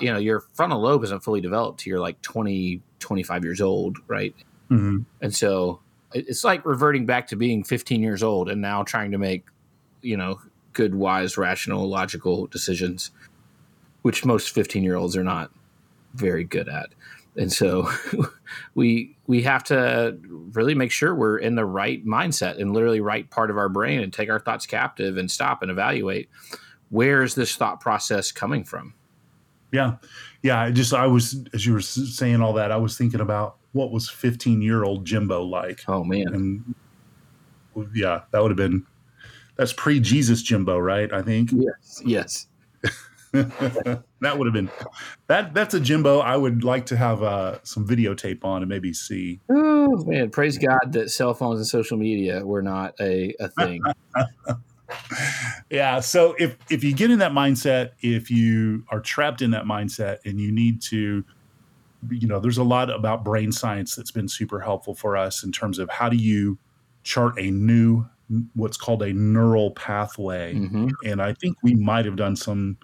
you 0.02 0.12
know, 0.12 0.20
your 0.20 0.42
frontal 0.52 0.82
lobe 0.82 1.06
isn't 1.06 1.24
fully 1.24 1.40
developed 1.40 1.80
till 1.80 1.92
you're 1.92 2.02
like 2.02 2.22
20, 2.24 2.82
25 3.00 3.46
years 3.46 3.62
old, 3.62 3.98
right? 4.06 4.36
Mm-hmm. 4.70 5.04
And 5.22 5.34
so 5.34 5.80
it's 6.14 6.44
like 6.44 6.66
reverting 6.66 7.06
back 7.06 7.28
to 7.28 7.38
being 7.38 7.64
15 7.64 8.04
years 8.04 8.22
old 8.22 8.50
and 8.50 8.62
now 8.62 8.84
trying 8.84 9.12
to 9.12 9.18
make, 9.18 9.46
you 10.02 10.18
know, 10.18 10.42
good, 10.74 10.94
wise, 10.94 11.38
rational, 11.38 11.88
logical 11.88 12.48
decisions, 12.48 13.12
which 14.02 14.26
most 14.26 14.50
15 14.50 14.84
year 14.84 14.98
olds 14.98 15.16
are 15.16 15.24
not 15.24 15.52
very 16.16 16.44
good 16.44 16.68
at. 16.68 16.90
And 17.38 17.52
so 17.52 17.90
we 18.76 19.18
we 19.28 19.42
have 19.44 19.64
to 19.66 20.18
really 20.54 20.76
make 20.76 20.92
sure 20.92 21.14
we're 21.14 21.38
in 21.38 21.56
the 21.56 21.66
right 21.66 22.06
mindset 22.06 22.60
and 22.60 22.74
literally 22.74 23.02
right 23.02 23.30
part 23.30 23.50
of 23.50 23.58
our 23.58 23.70
brain 23.70 24.02
and 24.02 24.14
take 24.14 24.30
our 24.30 24.40
thoughts 24.40 24.66
captive 24.66 25.18
and 25.18 25.30
stop 25.30 25.62
and 25.62 25.72
evaluate 25.72 26.30
where 26.90 27.24
is 27.24 27.36
this 27.36 27.56
thought 27.56 27.80
process 27.80 28.32
coming 28.32 28.64
from? 28.64 28.94
Yeah. 29.72 29.96
Yeah. 30.44 30.62
I 30.62 30.72
just, 30.72 30.94
I 30.94 31.08
was, 31.08 31.44
as 31.54 31.66
you 31.66 31.74
were 31.74 31.82
saying 31.82 32.42
all 32.42 32.54
that, 32.54 32.72
I 32.72 32.78
was 32.78 32.98
thinking 32.98 33.20
about 33.20 33.58
what 33.74 33.92
was 33.92 34.10
15 34.10 34.62
year 34.62 34.84
old 34.84 35.04
Jimbo 35.06 35.44
like. 35.44 35.82
Oh 35.88 36.04
man. 36.04 36.28
And 36.28 36.76
yeah, 37.94 38.22
that 38.32 38.42
would 38.42 38.52
have 38.52 38.58
been 38.58 38.86
that's 39.58 39.74
pre 39.74 40.00
Jesus 40.00 40.42
Jimbo, 40.42 40.78
right? 40.78 41.12
I 41.12 41.22
think. 41.22 41.52
Yes. 41.52 42.02
Yes. 42.06 42.48
that 44.22 44.38
would 44.38 44.48
have 44.48 44.54
been 44.54 44.70
that. 45.28 45.54
That's 45.54 45.74
a 45.74 45.80
Jimbo 45.80 46.20
I 46.20 46.38
would 46.38 46.64
like 46.64 46.86
to 46.88 46.98
have 46.98 47.24
uh, 47.24 47.60
some 47.64 47.88
videotape 47.88 48.44
on 48.44 48.62
and 48.62 48.70
maybe 48.70 48.94
see. 48.94 49.40
Oh 49.50 50.04
man, 50.06 50.30
praise 50.30 50.58
God 50.58 50.94
that 50.94 51.12
cell 51.12 51.34
phones 51.34 51.60
and 51.60 51.68
social 51.68 51.98
media 51.98 52.46
were 52.46 52.62
not 52.62 52.96
a, 53.00 53.34
a 53.40 53.50
thing. 53.50 53.82
yeah. 55.70 56.00
So 56.00 56.36
if 56.40 56.58
if 56.70 56.84
you 56.84 56.94
get 56.94 57.12
in 57.12 57.20
that 57.20 57.32
mindset, 57.32 57.92
if 58.02 58.30
you 58.30 58.86
are 58.90 59.00
trapped 59.00 59.42
in 59.42 59.52
that 59.52 59.66
mindset, 59.66 60.20
and 60.26 60.40
you 60.40 60.52
need 60.52 60.82
to, 60.84 61.24
you 62.10 62.28
know, 62.28 62.40
there's 62.40 62.58
a 62.58 62.64
lot 62.64 62.90
about 62.90 63.24
brain 63.24 63.52
science 63.52 63.96
that's 63.96 64.12
been 64.12 64.28
super 64.28 64.60
helpful 64.60 64.96
for 64.96 65.18
us 65.18 65.44
in 65.44 65.52
terms 65.52 65.80
of 65.80 65.90
how 65.90 66.10
do 66.10 66.18
you 66.18 66.58
chart 67.04 67.40
a 67.40 67.52
new 67.52 68.06
what's 68.54 68.78
called 68.78 69.04
a 69.04 69.14
neural 69.14 69.72
pathway, 69.72 70.56
mm-hmm. 70.56 70.90
and 71.06 71.22
I 71.22 71.34
think 71.34 71.58
we 71.64 71.76
might 71.76 72.06
have 72.06 72.16
done 72.16 72.36
some 72.36 72.78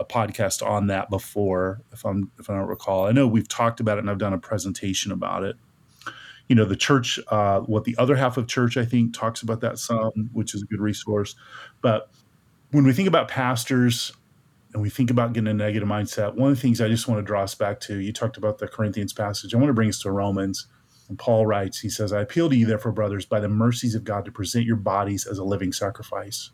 a 0.00 0.04
podcast 0.04 0.66
on 0.66 0.86
that 0.86 1.10
before, 1.10 1.82
if 1.92 2.04
I'm 2.04 2.32
if 2.40 2.48
I 2.48 2.54
don't 2.54 2.66
recall. 2.66 3.06
I 3.06 3.12
know 3.12 3.28
we've 3.28 3.46
talked 3.46 3.80
about 3.80 3.98
it 3.98 4.00
and 4.00 4.10
I've 4.10 4.18
done 4.18 4.32
a 4.32 4.38
presentation 4.38 5.12
about 5.12 5.44
it. 5.44 5.56
You 6.48 6.56
know, 6.56 6.64
the 6.64 6.74
church, 6.74 7.20
uh, 7.28 7.60
what 7.60 7.84
the 7.84 7.94
other 7.98 8.16
half 8.16 8.36
of 8.36 8.48
church, 8.48 8.76
I 8.76 8.84
think, 8.84 9.16
talks 9.16 9.42
about 9.42 9.60
that 9.60 9.78
some, 9.78 10.30
which 10.32 10.54
is 10.54 10.62
a 10.62 10.66
good 10.66 10.80
resource. 10.80 11.36
But 11.82 12.10
when 12.70 12.84
we 12.84 12.92
think 12.92 13.06
about 13.06 13.28
pastors 13.28 14.10
and 14.72 14.82
we 14.82 14.90
think 14.90 15.10
about 15.10 15.32
getting 15.32 15.48
a 15.48 15.54
negative 15.54 15.88
mindset, 15.88 16.34
one 16.34 16.50
of 16.50 16.56
the 16.56 16.60
things 16.60 16.80
I 16.80 16.88
just 16.88 17.06
want 17.06 17.18
to 17.18 17.22
draw 17.22 17.42
us 17.42 17.54
back 17.54 17.78
to, 17.80 17.98
you 17.98 18.12
talked 18.12 18.36
about 18.36 18.58
the 18.58 18.66
Corinthians 18.66 19.12
passage. 19.12 19.54
I 19.54 19.58
want 19.58 19.68
to 19.68 19.74
bring 19.74 19.90
us 19.90 20.00
to 20.00 20.10
Romans. 20.10 20.66
And 21.08 21.18
Paul 21.18 21.44
writes, 21.44 21.80
he 21.80 21.90
says, 21.90 22.12
I 22.12 22.20
appeal 22.20 22.48
to 22.48 22.56
you, 22.56 22.66
therefore, 22.66 22.92
brothers, 22.92 23.26
by 23.26 23.40
the 23.40 23.48
mercies 23.48 23.94
of 23.94 24.04
God, 24.04 24.24
to 24.24 24.32
present 24.32 24.64
your 24.64 24.76
bodies 24.76 25.26
as 25.26 25.38
a 25.38 25.44
living 25.44 25.72
sacrifice, 25.72 26.50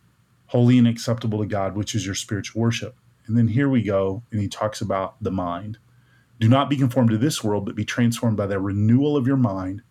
holy 0.46 0.78
and 0.78 0.88
acceptable 0.88 1.38
to 1.38 1.46
God, 1.46 1.76
which 1.76 1.94
is 1.94 2.04
your 2.04 2.14
spiritual 2.14 2.60
worship. 2.62 2.96
And 3.26 3.36
then 3.36 3.48
here 3.48 3.68
we 3.68 3.82
go, 3.82 4.22
and 4.30 4.40
he 4.40 4.48
talks 4.48 4.80
about 4.80 5.22
the 5.22 5.30
mind. 5.30 5.78
Do 6.38 6.48
not 6.48 6.70
be 6.70 6.76
conformed 6.76 7.10
to 7.10 7.18
this 7.18 7.42
world, 7.42 7.64
but 7.64 7.74
be 7.74 7.84
transformed 7.84 8.36
by 8.36 8.46
the 8.46 8.60
renewal 8.60 9.16
of 9.16 9.26
your 9.26 9.36
mind, 9.36 9.82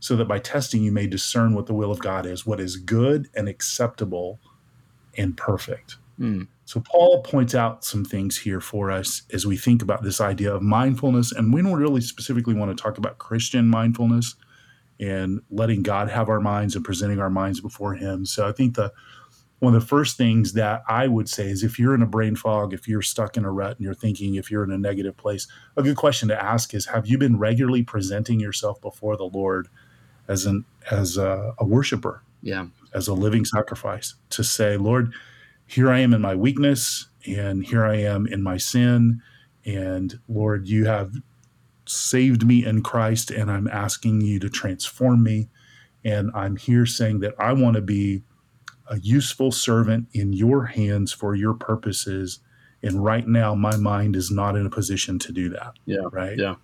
so 0.00 0.16
that 0.16 0.28
by 0.28 0.38
testing 0.38 0.82
you 0.82 0.92
may 0.92 1.06
discern 1.06 1.54
what 1.54 1.66
the 1.66 1.74
will 1.74 1.90
of 1.90 1.98
God 1.98 2.26
is, 2.26 2.44
what 2.44 2.60
is 2.60 2.76
good 2.76 3.28
and 3.34 3.48
acceptable 3.48 4.38
and 5.16 5.36
perfect. 5.36 5.96
Mm. 6.20 6.48
So, 6.66 6.80
Paul 6.80 7.22
points 7.22 7.54
out 7.54 7.84
some 7.84 8.04
things 8.04 8.38
here 8.38 8.60
for 8.60 8.90
us 8.90 9.22
as 9.32 9.46
we 9.46 9.56
think 9.56 9.82
about 9.82 10.02
this 10.02 10.20
idea 10.20 10.54
of 10.54 10.62
mindfulness. 10.62 11.32
And 11.32 11.52
we 11.52 11.62
don't 11.62 11.74
really 11.74 12.00
specifically 12.00 12.54
want 12.54 12.76
to 12.76 12.80
talk 12.80 12.98
about 12.98 13.18
Christian 13.18 13.68
mindfulness 13.68 14.36
and 15.00 15.40
letting 15.50 15.82
God 15.82 16.08
have 16.10 16.28
our 16.28 16.40
minds 16.40 16.76
and 16.76 16.84
presenting 16.84 17.18
our 17.18 17.30
minds 17.30 17.60
before 17.60 17.94
Him. 17.94 18.24
So, 18.24 18.48
I 18.48 18.52
think 18.52 18.76
the 18.76 18.92
one 19.64 19.74
of 19.74 19.80
the 19.80 19.86
first 19.86 20.16
things 20.16 20.52
that 20.52 20.82
I 20.88 21.08
would 21.08 21.28
say 21.28 21.48
is 21.48 21.64
if 21.64 21.78
you're 21.78 21.94
in 21.94 22.02
a 22.02 22.06
brain 22.06 22.36
fog, 22.36 22.72
if 22.72 22.86
you're 22.86 23.02
stuck 23.02 23.36
in 23.36 23.44
a 23.44 23.50
rut 23.50 23.76
and 23.76 23.80
you're 23.80 23.94
thinking 23.94 24.34
if 24.34 24.50
you're 24.50 24.62
in 24.62 24.70
a 24.70 24.78
negative 24.78 25.16
place, 25.16 25.48
a 25.76 25.82
good 25.82 25.96
question 25.96 26.28
to 26.28 26.42
ask 26.42 26.74
is 26.74 26.86
have 26.86 27.06
you 27.06 27.18
been 27.18 27.38
regularly 27.38 27.82
presenting 27.82 28.38
yourself 28.38 28.80
before 28.80 29.16
the 29.16 29.24
Lord 29.24 29.68
as 30.28 30.46
an 30.46 30.64
as 30.90 31.16
a, 31.16 31.54
a 31.58 31.64
worshiper? 31.64 32.22
Yeah. 32.42 32.66
As 32.92 33.08
a 33.08 33.14
living 33.14 33.44
sacrifice 33.44 34.14
to 34.30 34.44
say, 34.44 34.76
Lord, 34.76 35.12
here 35.66 35.90
I 35.90 36.00
am 36.00 36.12
in 36.12 36.20
my 36.20 36.34
weakness 36.34 37.08
and 37.26 37.64
here 37.64 37.84
I 37.84 37.96
am 37.96 38.26
in 38.26 38.42
my 38.42 38.58
sin 38.58 39.22
and 39.64 40.20
Lord, 40.28 40.68
you 40.68 40.84
have 40.84 41.14
saved 41.86 42.46
me 42.46 42.64
in 42.64 42.82
Christ 42.82 43.30
and 43.30 43.50
I'm 43.50 43.66
asking 43.68 44.20
you 44.20 44.38
to 44.40 44.50
transform 44.50 45.22
me 45.22 45.48
and 46.04 46.30
I'm 46.34 46.56
here 46.56 46.84
saying 46.84 47.20
that 47.20 47.34
I 47.38 47.54
want 47.54 47.76
to 47.76 47.82
be 47.82 48.22
a 48.88 48.98
useful 49.00 49.50
servant 49.52 50.08
in 50.12 50.32
your 50.32 50.66
hands 50.66 51.12
for 51.12 51.34
your 51.34 51.54
purposes. 51.54 52.40
And 52.82 53.02
right 53.02 53.26
now, 53.26 53.54
my 53.54 53.76
mind 53.76 54.14
is 54.16 54.30
not 54.30 54.56
in 54.56 54.66
a 54.66 54.70
position 54.70 55.18
to 55.20 55.32
do 55.32 55.48
that. 55.50 55.72
Yeah. 55.86 56.06
Right. 56.10 56.38
Yeah. 56.38 56.56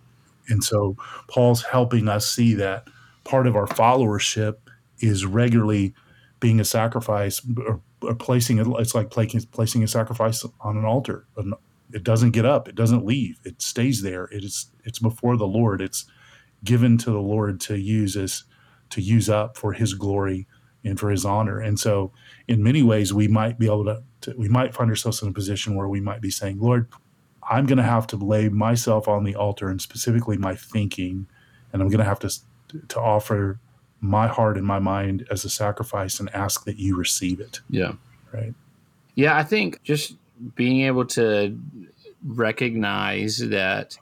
And 0.47 0.63
so 0.63 0.95
Paul's 1.27 1.63
helping 1.63 2.07
us 2.07 2.27
see 2.27 2.53
that 2.55 2.87
part 3.23 3.47
of 3.47 3.55
our 3.55 3.67
followership 3.67 4.57
is 4.99 5.25
regularly 5.25 5.93
being 6.39 6.59
a 6.59 6.65
sacrifice 6.65 7.41
or, 7.65 7.81
or 8.01 8.15
placing 8.15 8.57
it. 8.57 8.67
It's 8.79 8.95
like 8.95 9.09
placing, 9.09 9.41
placing 9.51 9.83
a 9.83 9.87
sacrifice 9.87 10.45
on 10.59 10.77
an 10.77 10.85
altar. 10.85 11.25
It 11.93 12.03
doesn't 12.03 12.31
get 12.31 12.45
up. 12.45 12.67
It 12.67 12.75
doesn't 12.75 13.05
leave. 13.05 13.39
It 13.43 13.61
stays 13.61 14.01
there. 14.01 14.25
It 14.25 14.43
is. 14.43 14.71
It's 14.83 14.99
before 14.99 15.37
the 15.37 15.47
Lord. 15.47 15.81
It's 15.81 16.05
given 16.63 16.97
to 16.99 17.11
the 17.11 17.19
Lord 17.19 17.59
to 17.61 17.77
use 17.77 18.15
as 18.15 18.43
to 18.91 19.01
use 19.01 19.29
up 19.29 19.57
for 19.57 19.73
His 19.73 19.93
glory 19.93 20.47
and 20.83 20.99
for 20.99 21.09
his 21.09 21.25
honor. 21.25 21.59
And 21.59 21.79
so, 21.79 22.11
in 22.47 22.63
many 22.63 22.83
ways, 22.83 23.13
we 23.13 23.27
might 23.27 23.59
be 23.59 23.67
able 23.67 23.85
to, 23.85 24.03
to 24.21 24.33
we 24.37 24.49
might 24.49 24.73
find 24.73 24.89
ourselves 24.89 25.21
in 25.21 25.29
a 25.29 25.33
position 25.33 25.75
where 25.75 25.87
we 25.87 26.01
might 26.01 26.21
be 26.21 26.31
saying, 26.31 26.59
Lord, 26.59 26.87
I'm 27.49 27.65
going 27.65 27.77
to 27.77 27.83
have 27.83 28.07
to 28.07 28.15
lay 28.17 28.49
myself 28.49 29.07
on 29.07 29.23
the 29.23 29.35
altar 29.35 29.69
and 29.69 29.81
specifically 29.81 30.37
my 30.37 30.55
thinking, 30.55 31.27
and 31.73 31.81
I'm 31.81 31.89
going 31.89 31.99
to 31.99 32.05
have 32.05 32.19
to 32.19 32.31
to 32.87 32.99
offer 32.99 33.59
my 33.99 34.27
heart 34.27 34.57
and 34.57 34.65
my 34.65 34.79
mind 34.79 35.27
as 35.29 35.45
a 35.45 35.49
sacrifice 35.49 36.19
and 36.19 36.33
ask 36.33 36.65
that 36.65 36.77
you 36.77 36.97
receive 36.97 37.39
it. 37.39 37.61
Yeah. 37.69 37.93
Right. 38.33 38.53
Yeah, 39.15 39.37
I 39.37 39.43
think 39.43 39.83
just 39.83 40.15
being 40.55 40.81
able 40.81 41.05
to 41.05 41.57
recognize 42.25 43.37
that 43.37 43.97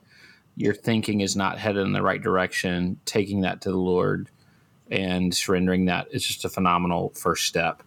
your 0.56 0.74
thinking 0.74 1.22
is 1.22 1.36
not 1.36 1.58
headed 1.58 1.86
in 1.86 1.94
the 1.94 2.02
right 2.02 2.22
direction, 2.22 3.00
taking 3.06 3.42
that 3.42 3.62
to 3.62 3.72
the 3.72 3.78
Lord, 3.78 4.30
and 4.92 5.34
surrendering 5.34 5.86
that 5.86 6.08
is 6.12 6.26
just 6.26 6.46
a 6.46 6.50
phenomenal 6.50 7.10
first 7.16 7.46
step. 7.46 7.84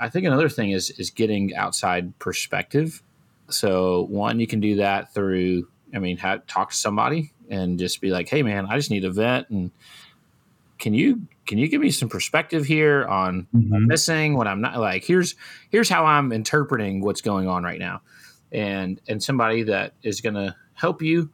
I 0.00 0.08
think 0.08 0.26
another 0.26 0.48
thing 0.48 0.70
is 0.70 0.90
is 0.90 1.10
getting 1.10 1.54
outside 1.54 2.18
perspective. 2.18 3.02
So 3.48 4.06
one, 4.10 4.40
you 4.40 4.46
can 4.46 4.60
do 4.60 4.76
that 4.76 5.12
through, 5.12 5.68
I 5.94 5.98
mean, 5.98 6.16
have, 6.16 6.46
talk 6.46 6.70
to 6.70 6.76
somebody 6.76 7.32
and 7.50 7.78
just 7.78 8.00
be 8.00 8.10
like, 8.10 8.28
"Hey, 8.28 8.42
man, 8.42 8.66
I 8.66 8.76
just 8.76 8.90
need 8.90 9.04
a 9.04 9.10
vent, 9.10 9.50
and 9.50 9.70
can 10.78 10.94
you 10.94 11.26
can 11.46 11.58
you 11.58 11.68
give 11.68 11.80
me 11.80 11.90
some 11.90 12.08
perspective 12.08 12.64
here 12.64 13.04
on 13.04 13.46
mm-hmm. 13.54 13.70
what 13.70 13.76
I'm 13.76 13.86
missing, 13.86 14.36
what 14.36 14.48
I'm 14.48 14.60
not 14.60 14.78
like? 14.78 15.04
Here's 15.04 15.34
here's 15.70 15.88
how 15.88 16.06
I'm 16.06 16.32
interpreting 16.32 17.00
what's 17.00 17.20
going 17.20 17.48
on 17.48 17.62
right 17.62 17.78
now, 17.78 18.00
and 18.52 19.00
and 19.08 19.22
somebody 19.22 19.62
that 19.64 19.94
is 20.02 20.20
going 20.20 20.34
to 20.34 20.56
help 20.74 21.02
you 21.02 21.30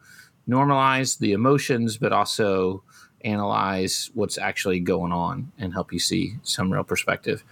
normalize 0.48 1.18
the 1.18 1.32
emotions, 1.32 1.96
but 1.96 2.12
also 2.12 2.82
analyze 3.24 4.10
what's 4.14 4.38
actually 4.38 4.80
going 4.80 5.12
on 5.12 5.52
and 5.58 5.72
help 5.72 5.92
you 5.92 5.98
see 5.98 6.34
some 6.42 6.72
real 6.72 6.84
perspective. 6.84 7.44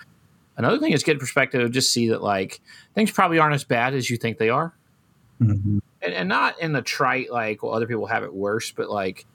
Another 0.57 0.79
thing 0.79 0.93
is 0.93 1.03
get 1.03 1.19
perspective, 1.19 1.71
just 1.71 1.93
see 1.93 2.09
that 2.09 2.23
like 2.23 2.61
things 2.95 3.11
probably 3.11 3.39
aren't 3.39 3.55
as 3.55 3.65
bad 3.65 3.95
as 3.95 4.11
you 4.11 4.17
think 4.17 4.39
they 4.39 4.51
are. 4.51 4.75
Mm-hmm. 5.41 5.79
And, 6.03 6.15
and 6.15 6.29
not 6.29 6.61
in 6.61 6.73
the 6.73 6.83
trite, 6.83 7.31
like, 7.31 7.63
well, 7.63 7.73
other 7.73 7.87
people 7.87 8.07
have 8.07 8.25
it 8.25 8.35
worse, 8.35 8.73
but 8.73 8.91
like 8.91 9.27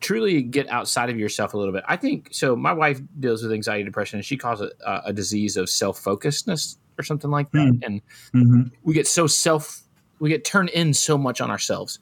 truly 0.00 0.42
get 0.42 0.68
outside 0.68 1.08
of 1.08 1.18
yourself 1.18 1.54
a 1.54 1.56
little 1.56 1.72
bit. 1.72 1.84
I 1.86 1.96
think 1.96 2.28
so. 2.32 2.56
My 2.56 2.72
wife 2.72 3.00
deals 3.20 3.42
with 3.42 3.52
anxiety, 3.52 3.84
depression, 3.84 4.18
and 4.18 4.26
she 4.26 4.36
calls 4.36 4.60
it 4.60 4.72
a, 4.84 5.02
a 5.06 5.12
disease 5.12 5.56
of 5.56 5.70
self 5.70 6.02
focusedness 6.02 6.76
or 6.98 7.04
something 7.04 7.30
like 7.30 7.50
that. 7.52 7.58
Mm-hmm. 7.58 7.84
And 7.84 8.02
mm-hmm. 8.34 8.62
we 8.82 8.94
get 8.94 9.06
so 9.06 9.26
self, 9.26 9.82
we 10.18 10.28
get 10.28 10.44
turned 10.44 10.70
in 10.70 10.92
so 10.94 11.16
much 11.16 11.40
on 11.40 11.50
ourselves 11.50 12.00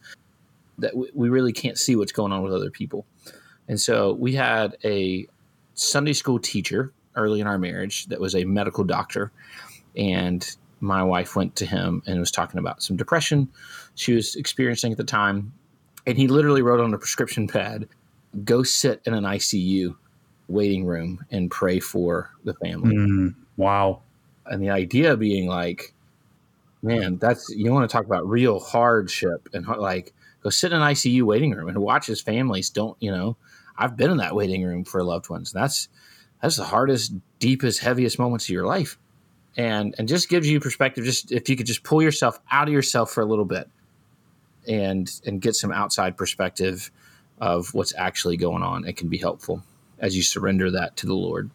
that 0.78 0.96
we, 0.96 1.10
we 1.14 1.28
really 1.28 1.52
can't 1.52 1.78
see 1.78 1.96
what's 1.96 2.12
going 2.12 2.32
on 2.32 2.42
with 2.42 2.52
other 2.52 2.70
people. 2.70 3.06
And 3.68 3.80
so 3.80 4.14
we 4.14 4.34
had 4.34 4.76
a 4.84 5.26
Sunday 5.74 6.12
school 6.12 6.38
teacher 6.38 6.92
early 7.14 7.40
in 7.40 7.46
our 7.46 7.58
marriage 7.58 8.06
that 8.06 8.20
was 8.20 8.34
a 8.34 8.44
medical 8.44 8.84
doctor. 8.84 9.30
And 9.96 10.44
my 10.80 11.02
wife 11.02 11.36
went 11.36 11.54
to 11.56 11.66
him 11.66 12.02
and 12.06 12.18
was 12.18 12.30
talking 12.30 12.58
about 12.58 12.82
some 12.82 12.96
depression 12.96 13.48
she 13.94 14.14
was 14.14 14.36
experiencing 14.36 14.92
at 14.92 14.98
the 14.98 15.04
time. 15.04 15.52
And 16.06 16.16
he 16.18 16.28
literally 16.28 16.62
wrote 16.62 16.80
on 16.80 16.92
a 16.94 16.98
prescription 16.98 17.46
pad, 17.46 17.88
go 18.44 18.62
sit 18.62 19.02
in 19.04 19.14
an 19.14 19.24
ICU 19.24 19.94
waiting 20.48 20.84
room 20.84 21.24
and 21.30 21.50
pray 21.50 21.78
for 21.78 22.30
the 22.44 22.54
family. 22.54 22.94
Mm, 22.94 23.34
wow. 23.56 24.02
And 24.46 24.62
the 24.62 24.70
idea 24.70 25.16
being 25.16 25.46
like, 25.46 25.94
man, 26.82 27.18
that's, 27.18 27.48
you 27.50 27.72
want 27.72 27.88
to 27.88 27.92
talk 27.92 28.04
about 28.04 28.28
real 28.28 28.58
hardship 28.58 29.48
and 29.52 29.66
like, 29.66 30.12
go 30.42 30.50
sit 30.50 30.72
in 30.72 30.80
an 30.80 30.88
ICU 30.88 31.22
waiting 31.22 31.52
room 31.52 31.68
and 31.68 31.78
watch 31.78 32.06
his 32.06 32.20
families 32.20 32.70
don't, 32.70 32.96
you 33.00 33.10
know, 33.10 33.36
I've 33.76 33.96
been 33.96 34.10
in 34.10 34.18
that 34.18 34.34
waiting 34.34 34.62
room 34.64 34.84
for 34.84 35.02
loved 35.02 35.28
ones. 35.30 35.52
That's 35.52 35.88
that's 36.40 36.56
the 36.56 36.64
hardest, 36.64 37.14
deepest, 37.38 37.80
heaviest 37.80 38.18
moments 38.18 38.46
of 38.46 38.50
your 38.50 38.66
life. 38.66 38.98
And 39.56 39.94
and 39.98 40.08
just 40.08 40.28
gives 40.28 40.48
you 40.48 40.60
perspective. 40.60 41.04
Just 41.04 41.30
if 41.32 41.48
you 41.48 41.56
could 41.56 41.66
just 41.66 41.82
pull 41.82 42.02
yourself 42.02 42.40
out 42.50 42.68
of 42.68 42.74
yourself 42.74 43.10
for 43.10 43.22
a 43.22 43.26
little 43.26 43.44
bit 43.44 43.68
and 44.66 45.10
and 45.26 45.40
get 45.40 45.54
some 45.54 45.72
outside 45.72 46.16
perspective 46.16 46.90
of 47.38 47.72
what's 47.74 47.94
actually 47.96 48.36
going 48.36 48.62
on, 48.62 48.86
it 48.86 48.96
can 48.96 49.08
be 49.08 49.18
helpful 49.18 49.62
as 49.98 50.16
you 50.16 50.22
surrender 50.22 50.70
that 50.70 50.96
to 50.98 51.06
the 51.06 51.14
Lord. 51.14 51.50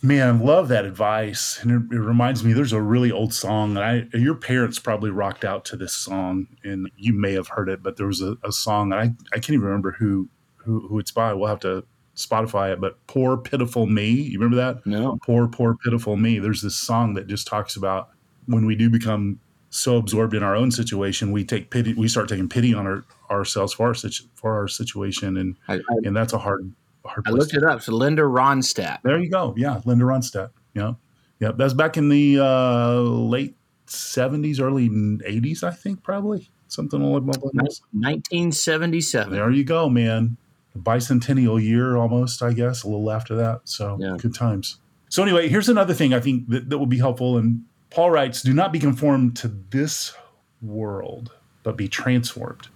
Man, 0.00 0.40
love 0.40 0.68
that 0.68 0.84
advice. 0.84 1.58
And 1.60 1.70
it, 1.70 1.96
it, 1.96 1.98
reminds 1.98 2.44
me, 2.44 2.52
there's 2.52 2.72
a 2.72 2.80
really 2.80 3.10
old 3.10 3.34
song. 3.34 3.76
And 3.76 3.84
I, 3.84 4.16
your 4.16 4.36
parents 4.36 4.78
probably 4.78 5.10
rocked 5.10 5.44
out 5.44 5.64
to 5.66 5.76
this 5.76 5.92
song, 5.92 6.46
and 6.62 6.90
you 6.96 7.12
may 7.12 7.32
have 7.32 7.48
heard 7.48 7.68
it, 7.68 7.82
but 7.82 7.96
there 7.96 8.06
was 8.06 8.22
a, 8.22 8.36
a 8.44 8.52
song, 8.52 8.92
I, 8.92 9.14
I 9.32 9.36
can't 9.36 9.50
even 9.50 9.66
remember 9.66 9.92
who 9.92 10.28
who, 10.56 10.86
who 10.86 10.98
it's 10.98 11.10
by. 11.10 11.32
We'll 11.32 11.48
have 11.48 11.60
to 11.60 11.84
Spotify 12.14 12.72
it, 12.72 12.80
but 12.80 13.04
Poor 13.06 13.36
Pitiful 13.36 13.86
Me. 13.86 14.10
You 14.10 14.38
remember 14.38 14.56
that? 14.56 14.86
No. 14.86 15.18
Poor, 15.24 15.48
Poor 15.48 15.76
Pitiful 15.82 16.16
Me. 16.16 16.38
There's 16.38 16.62
this 16.62 16.76
song 16.76 17.14
that 17.14 17.26
just 17.26 17.46
talks 17.46 17.74
about 17.74 18.10
when 18.46 18.66
we 18.66 18.74
do 18.74 18.90
become 18.90 19.40
so 19.70 19.96
absorbed 19.96 20.34
in 20.34 20.42
our 20.42 20.56
own 20.56 20.70
situation, 20.70 21.32
we 21.32 21.44
take 21.44 21.70
pity, 21.70 21.92
we 21.94 22.08
start 22.08 22.28
taking 22.28 22.48
pity 22.48 22.72
on 22.74 22.86
our, 22.86 23.04
ourselves 23.30 23.72
for 23.74 23.88
our, 23.88 23.94
for 24.34 24.54
our 24.54 24.68
situation. 24.68 25.36
And, 25.36 25.56
I, 25.68 25.74
I, 25.74 25.80
and 26.04 26.16
that's 26.16 26.32
a 26.32 26.38
hard, 26.38 26.72
hard 27.08 27.26
I 27.26 27.30
looked 27.30 27.54
it 27.54 27.64
up. 27.64 27.82
So 27.82 27.92
Linda 27.92 28.22
Ronstadt. 28.22 28.98
There 29.02 29.18
you 29.18 29.30
go. 29.30 29.54
Yeah. 29.56 29.80
Linda 29.84 30.04
Ronstadt. 30.04 30.50
Yeah. 30.74 30.94
Yeah. 31.40 31.52
That's 31.52 31.74
back 31.74 31.96
in 31.96 32.08
the 32.08 32.38
uh, 32.40 33.00
late 33.00 33.56
70s, 33.86 34.60
early 34.60 34.88
80s, 34.88 35.62
I 35.62 35.70
think, 35.70 36.02
probably 36.02 36.50
something 36.68 37.00
like 37.00 37.24
that. 37.24 37.80
1977. 37.92 39.32
There 39.32 39.50
you 39.50 39.64
go, 39.64 39.88
man. 39.88 40.36
The 40.72 40.78
bicentennial 40.80 41.62
year 41.62 41.96
almost, 41.96 42.42
I 42.42 42.52
guess, 42.52 42.82
a 42.82 42.88
little 42.88 43.10
after 43.10 43.34
that. 43.36 43.62
So 43.64 43.98
yeah. 44.00 44.16
good 44.18 44.34
times. 44.34 44.78
So 45.08 45.22
anyway, 45.22 45.48
here's 45.48 45.68
another 45.68 45.94
thing 45.94 46.12
I 46.12 46.20
think 46.20 46.48
that, 46.48 46.68
that 46.68 46.78
will 46.78 46.86
be 46.86 46.98
helpful. 46.98 47.38
And 47.38 47.64
Paul 47.90 48.10
writes, 48.10 48.42
do 48.42 48.52
not 48.52 48.72
be 48.72 48.78
conformed 48.78 49.36
to 49.38 49.48
this 49.48 50.12
world, 50.60 51.32
but 51.62 51.76
be 51.76 51.88
transformed 51.88 52.68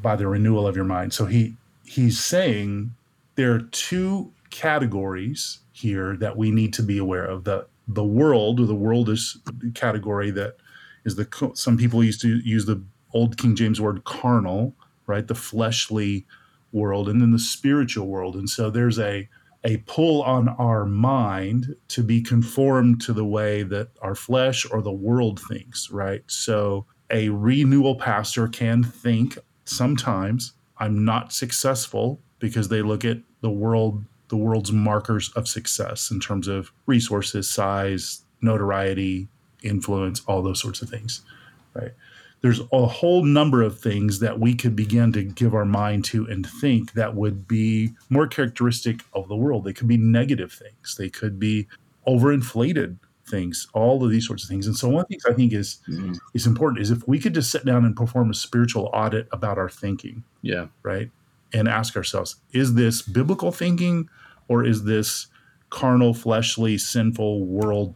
by 0.00 0.16
the 0.16 0.26
renewal 0.26 0.66
of 0.66 0.76
your 0.76 0.84
mind. 0.84 1.12
So 1.12 1.24
he 1.24 1.56
he's 1.84 2.22
saying 2.22 2.94
there 3.38 3.54
are 3.54 3.60
two 3.60 4.32
categories 4.50 5.60
here 5.70 6.16
that 6.16 6.36
we 6.36 6.50
need 6.50 6.74
to 6.74 6.82
be 6.82 6.98
aware 6.98 7.24
of. 7.24 7.44
The 7.44 7.68
the 7.86 8.04
world, 8.04 8.58
or 8.58 8.66
the 8.66 8.74
world 8.74 9.08
is 9.08 9.38
category 9.74 10.32
that 10.32 10.56
is 11.04 11.14
the 11.14 11.52
some 11.54 11.76
people 11.76 12.02
used 12.02 12.20
to 12.22 12.38
use 12.38 12.66
the 12.66 12.82
old 13.14 13.38
King 13.38 13.54
James 13.54 13.80
word 13.80 14.02
carnal, 14.02 14.74
right? 15.06 15.24
The 15.24 15.36
fleshly 15.36 16.26
world, 16.72 17.08
and 17.08 17.20
then 17.20 17.30
the 17.30 17.38
spiritual 17.38 18.08
world. 18.08 18.34
And 18.34 18.50
so 18.50 18.70
there's 18.70 18.98
a 18.98 19.28
a 19.62 19.76
pull 19.86 20.20
on 20.22 20.48
our 20.48 20.84
mind 20.84 21.76
to 21.88 22.02
be 22.02 22.20
conformed 22.20 23.00
to 23.02 23.12
the 23.12 23.24
way 23.24 23.62
that 23.62 23.90
our 24.02 24.16
flesh 24.16 24.66
or 24.68 24.82
the 24.82 24.90
world 24.90 25.38
thinks, 25.48 25.92
right? 25.92 26.24
So 26.26 26.86
a 27.08 27.28
renewal 27.28 27.94
pastor 27.94 28.48
can 28.48 28.82
think 28.82 29.38
sometimes 29.64 30.54
I'm 30.78 31.04
not 31.04 31.32
successful 31.32 32.20
because 32.38 32.68
they 32.68 32.82
look 32.82 33.04
at 33.04 33.18
the 33.40 33.50
world 33.50 34.04
the 34.28 34.36
world's 34.36 34.72
markers 34.72 35.30
of 35.30 35.48
success 35.48 36.10
in 36.10 36.20
terms 36.20 36.48
of 36.48 36.70
resources, 36.86 37.48
size, 37.48 38.22
notoriety, 38.42 39.28
influence, 39.62 40.20
all 40.26 40.42
those 40.42 40.60
sorts 40.60 40.82
of 40.82 40.88
things, 40.88 41.22
right? 41.74 41.92
There's 42.40 42.60
a 42.72 42.86
whole 42.86 43.24
number 43.24 43.62
of 43.62 43.80
things 43.80 44.20
that 44.20 44.38
we 44.38 44.54
could 44.54 44.76
begin 44.76 45.12
to 45.14 45.24
give 45.24 45.54
our 45.54 45.64
mind 45.64 46.04
to 46.06 46.26
and 46.26 46.46
think 46.46 46.92
that 46.92 47.16
would 47.16 47.48
be 47.48 47.94
more 48.10 48.28
characteristic 48.28 49.00
of 49.12 49.28
the 49.28 49.34
world. 49.34 49.64
They 49.64 49.72
could 49.72 49.88
be 49.88 49.96
negative 49.96 50.52
things. 50.52 50.94
They 50.96 51.08
could 51.08 51.40
be 51.40 51.66
overinflated 52.06 52.98
things, 53.26 53.66
all 53.74 54.04
of 54.04 54.10
these 54.10 54.26
sorts 54.26 54.44
of 54.44 54.48
things. 54.48 54.66
And 54.66 54.76
so 54.76 54.88
one 54.88 55.02
of 55.02 55.08
the 55.08 55.14
things 55.14 55.24
I 55.26 55.32
think 55.32 55.52
is 55.52 55.80
mm-hmm. 55.88 56.14
is 56.32 56.46
important 56.46 56.80
is 56.80 56.92
if 56.92 57.06
we 57.08 57.18
could 57.18 57.34
just 57.34 57.50
sit 57.50 57.64
down 57.64 57.84
and 57.84 57.96
perform 57.96 58.30
a 58.30 58.34
spiritual 58.34 58.88
audit 58.92 59.26
about 59.32 59.58
our 59.58 59.68
thinking. 59.68 60.22
Yeah. 60.42 60.68
Right. 60.82 61.10
And 61.52 61.66
ask 61.66 61.96
ourselves, 61.96 62.36
is 62.52 62.74
this 62.74 63.00
biblical 63.00 63.52
thinking 63.52 64.08
or 64.48 64.64
is 64.64 64.84
this 64.84 65.28
carnal, 65.70 66.12
fleshly, 66.12 66.76
sinful 66.76 67.44
world 67.46 67.94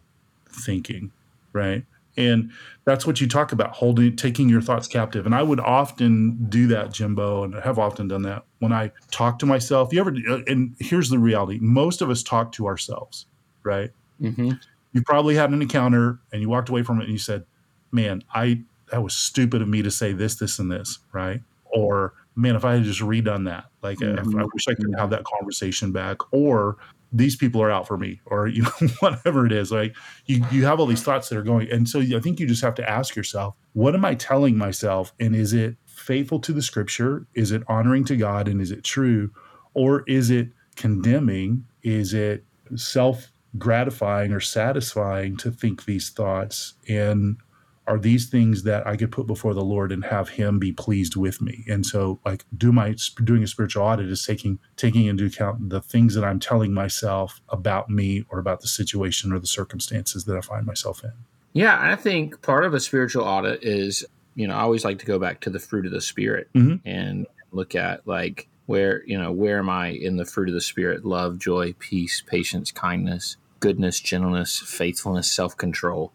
thinking? 0.49 1.11
Right. 1.53 1.85
And 2.17 2.51
that's 2.85 3.07
what 3.07 3.21
you 3.21 3.27
talk 3.27 3.51
about, 3.51 3.71
holding, 3.71 4.15
taking 4.15 4.49
your 4.49 4.61
thoughts 4.61 4.87
captive. 4.87 5.25
And 5.25 5.33
I 5.33 5.41
would 5.41 5.59
often 5.59 6.45
do 6.47 6.67
that, 6.67 6.91
Jimbo, 6.91 7.43
and 7.43 7.55
I 7.55 7.61
have 7.61 7.79
often 7.79 8.07
done 8.07 8.21
that 8.23 8.43
when 8.59 8.71
I 8.71 8.91
talk 9.11 9.39
to 9.39 9.45
myself. 9.45 9.91
You 9.91 10.01
ever, 10.01 10.15
uh, 10.29 10.41
and 10.47 10.75
here's 10.79 11.09
the 11.09 11.17
reality 11.17 11.59
most 11.61 12.01
of 12.01 12.09
us 12.09 12.21
talk 12.21 12.51
to 12.53 12.67
ourselves, 12.67 13.25
right? 13.63 13.91
Mm-hmm. 14.21 14.51
You 14.91 15.01
probably 15.03 15.35
had 15.35 15.49
an 15.49 15.61
encounter 15.61 16.19
and 16.31 16.41
you 16.41 16.49
walked 16.49 16.69
away 16.69 16.83
from 16.83 16.99
it 16.99 17.05
and 17.05 17.11
you 17.11 17.17
said, 17.17 17.45
man, 17.91 18.23
I, 18.33 18.61
that 18.91 19.01
was 19.01 19.15
stupid 19.15 19.61
of 19.63 19.67
me 19.67 19.81
to 19.81 19.89
say 19.89 20.13
this, 20.13 20.35
this, 20.35 20.59
and 20.59 20.71
this, 20.71 20.99
right? 21.11 21.41
Or, 21.65 22.13
man, 22.35 22.55
if 22.55 22.65
I 22.65 22.73
had 22.73 22.83
just 22.83 23.01
redone 23.01 23.45
that, 23.45 23.65
like 23.81 23.99
mm-hmm. 23.99 24.39
I 24.39 24.45
wish 24.53 24.67
I 24.67 24.73
could 24.73 24.93
have 24.97 25.09
that 25.11 25.23
conversation 25.23 25.91
back. 25.91 26.17
Or 26.31 26.77
these 27.13 27.35
people 27.35 27.61
are 27.61 27.71
out 27.71 27.87
for 27.87 27.97
me 27.97 28.19
or 28.25 28.47
you 28.47 28.63
know 28.63 28.71
whatever 28.99 29.45
it 29.45 29.51
is 29.51 29.71
like 29.71 29.95
you 30.25 30.43
you 30.51 30.65
have 30.65 30.79
all 30.79 30.85
these 30.85 31.03
thoughts 31.03 31.29
that 31.29 31.37
are 31.37 31.43
going 31.43 31.71
and 31.71 31.87
so 31.87 31.99
i 31.99 32.19
think 32.19 32.39
you 32.39 32.47
just 32.47 32.63
have 32.63 32.75
to 32.75 32.89
ask 32.89 33.15
yourself 33.15 33.55
what 33.73 33.93
am 33.93 34.03
i 34.03 34.15
telling 34.15 34.57
myself 34.57 35.13
and 35.19 35.35
is 35.35 35.53
it 35.53 35.77
faithful 35.85 36.39
to 36.39 36.51
the 36.51 36.61
scripture 36.61 37.25
is 37.35 37.51
it 37.51 37.61
honoring 37.67 38.03
to 38.03 38.17
god 38.17 38.47
and 38.47 38.59
is 38.59 38.71
it 38.71 38.83
true 38.83 39.31
or 39.75 40.03
is 40.07 40.31
it 40.31 40.49
condemning 40.75 41.63
is 41.83 42.13
it 42.13 42.43
self 42.75 43.31
gratifying 43.59 44.31
or 44.31 44.39
satisfying 44.39 45.37
to 45.37 45.51
think 45.51 45.85
these 45.85 46.09
thoughts 46.09 46.73
and 46.89 47.37
are 47.85 47.99
these 47.99 48.29
things 48.29 48.63
that 48.63 48.87
I 48.87 48.95
could 48.95 49.11
put 49.11 49.27
before 49.27 49.53
the 49.53 49.63
Lord 49.63 49.91
and 49.91 50.05
have 50.05 50.29
Him 50.29 50.57
be 50.57 50.71
pleased 50.71 51.15
with 51.15 51.41
me. 51.41 51.65
And 51.67 51.85
so, 51.85 52.19
like, 52.25 52.45
do 52.57 52.71
my 52.71 52.95
doing 53.23 53.43
a 53.43 53.47
spiritual 53.47 53.83
audit 53.83 54.09
is 54.09 54.25
taking 54.25 54.59
taking 54.77 55.05
into 55.05 55.25
account 55.25 55.69
the 55.69 55.81
things 55.81 56.15
that 56.15 56.23
I'm 56.23 56.39
telling 56.39 56.73
myself 56.73 57.41
about 57.49 57.89
me 57.89 58.25
or 58.29 58.39
about 58.39 58.61
the 58.61 58.67
situation 58.67 59.33
or 59.33 59.39
the 59.39 59.47
circumstances 59.47 60.25
that 60.25 60.37
I 60.37 60.41
find 60.41 60.65
myself 60.65 61.03
in. 61.03 61.11
Yeah, 61.53 61.77
I 61.79 61.95
think 61.95 62.41
part 62.41 62.63
of 62.63 62.73
a 62.73 62.79
spiritual 62.79 63.25
audit 63.25 63.63
is, 63.63 64.05
you 64.35 64.47
know, 64.47 64.55
I 64.55 64.61
always 64.61 64.85
like 64.85 64.99
to 64.99 65.05
go 65.05 65.19
back 65.19 65.41
to 65.41 65.49
the 65.49 65.59
fruit 65.59 65.85
of 65.85 65.91
the 65.91 66.01
spirit 66.01 66.49
mm-hmm. 66.53 66.87
and 66.87 67.27
look 67.51 67.75
at 67.75 68.07
like 68.07 68.47
where 68.65 69.03
you 69.05 69.19
know 69.19 69.31
where 69.31 69.59
am 69.59 69.69
I 69.69 69.89
in 69.89 70.15
the 70.15 70.25
fruit 70.25 70.47
of 70.47 70.55
the 70.55 70.61
spirit: 70.61 71.03
love, 71.03 71.37
joy, 71.37 71.73
peace, 71.79 72.23
patience, 72.25 72.71
kindness, 72.71 73.35
goodness, 73.59 73.99
gentleness, 73.99 74.59
faithfulness, 74.59 75.29
self 75.29 75.57
control 75.57 76.13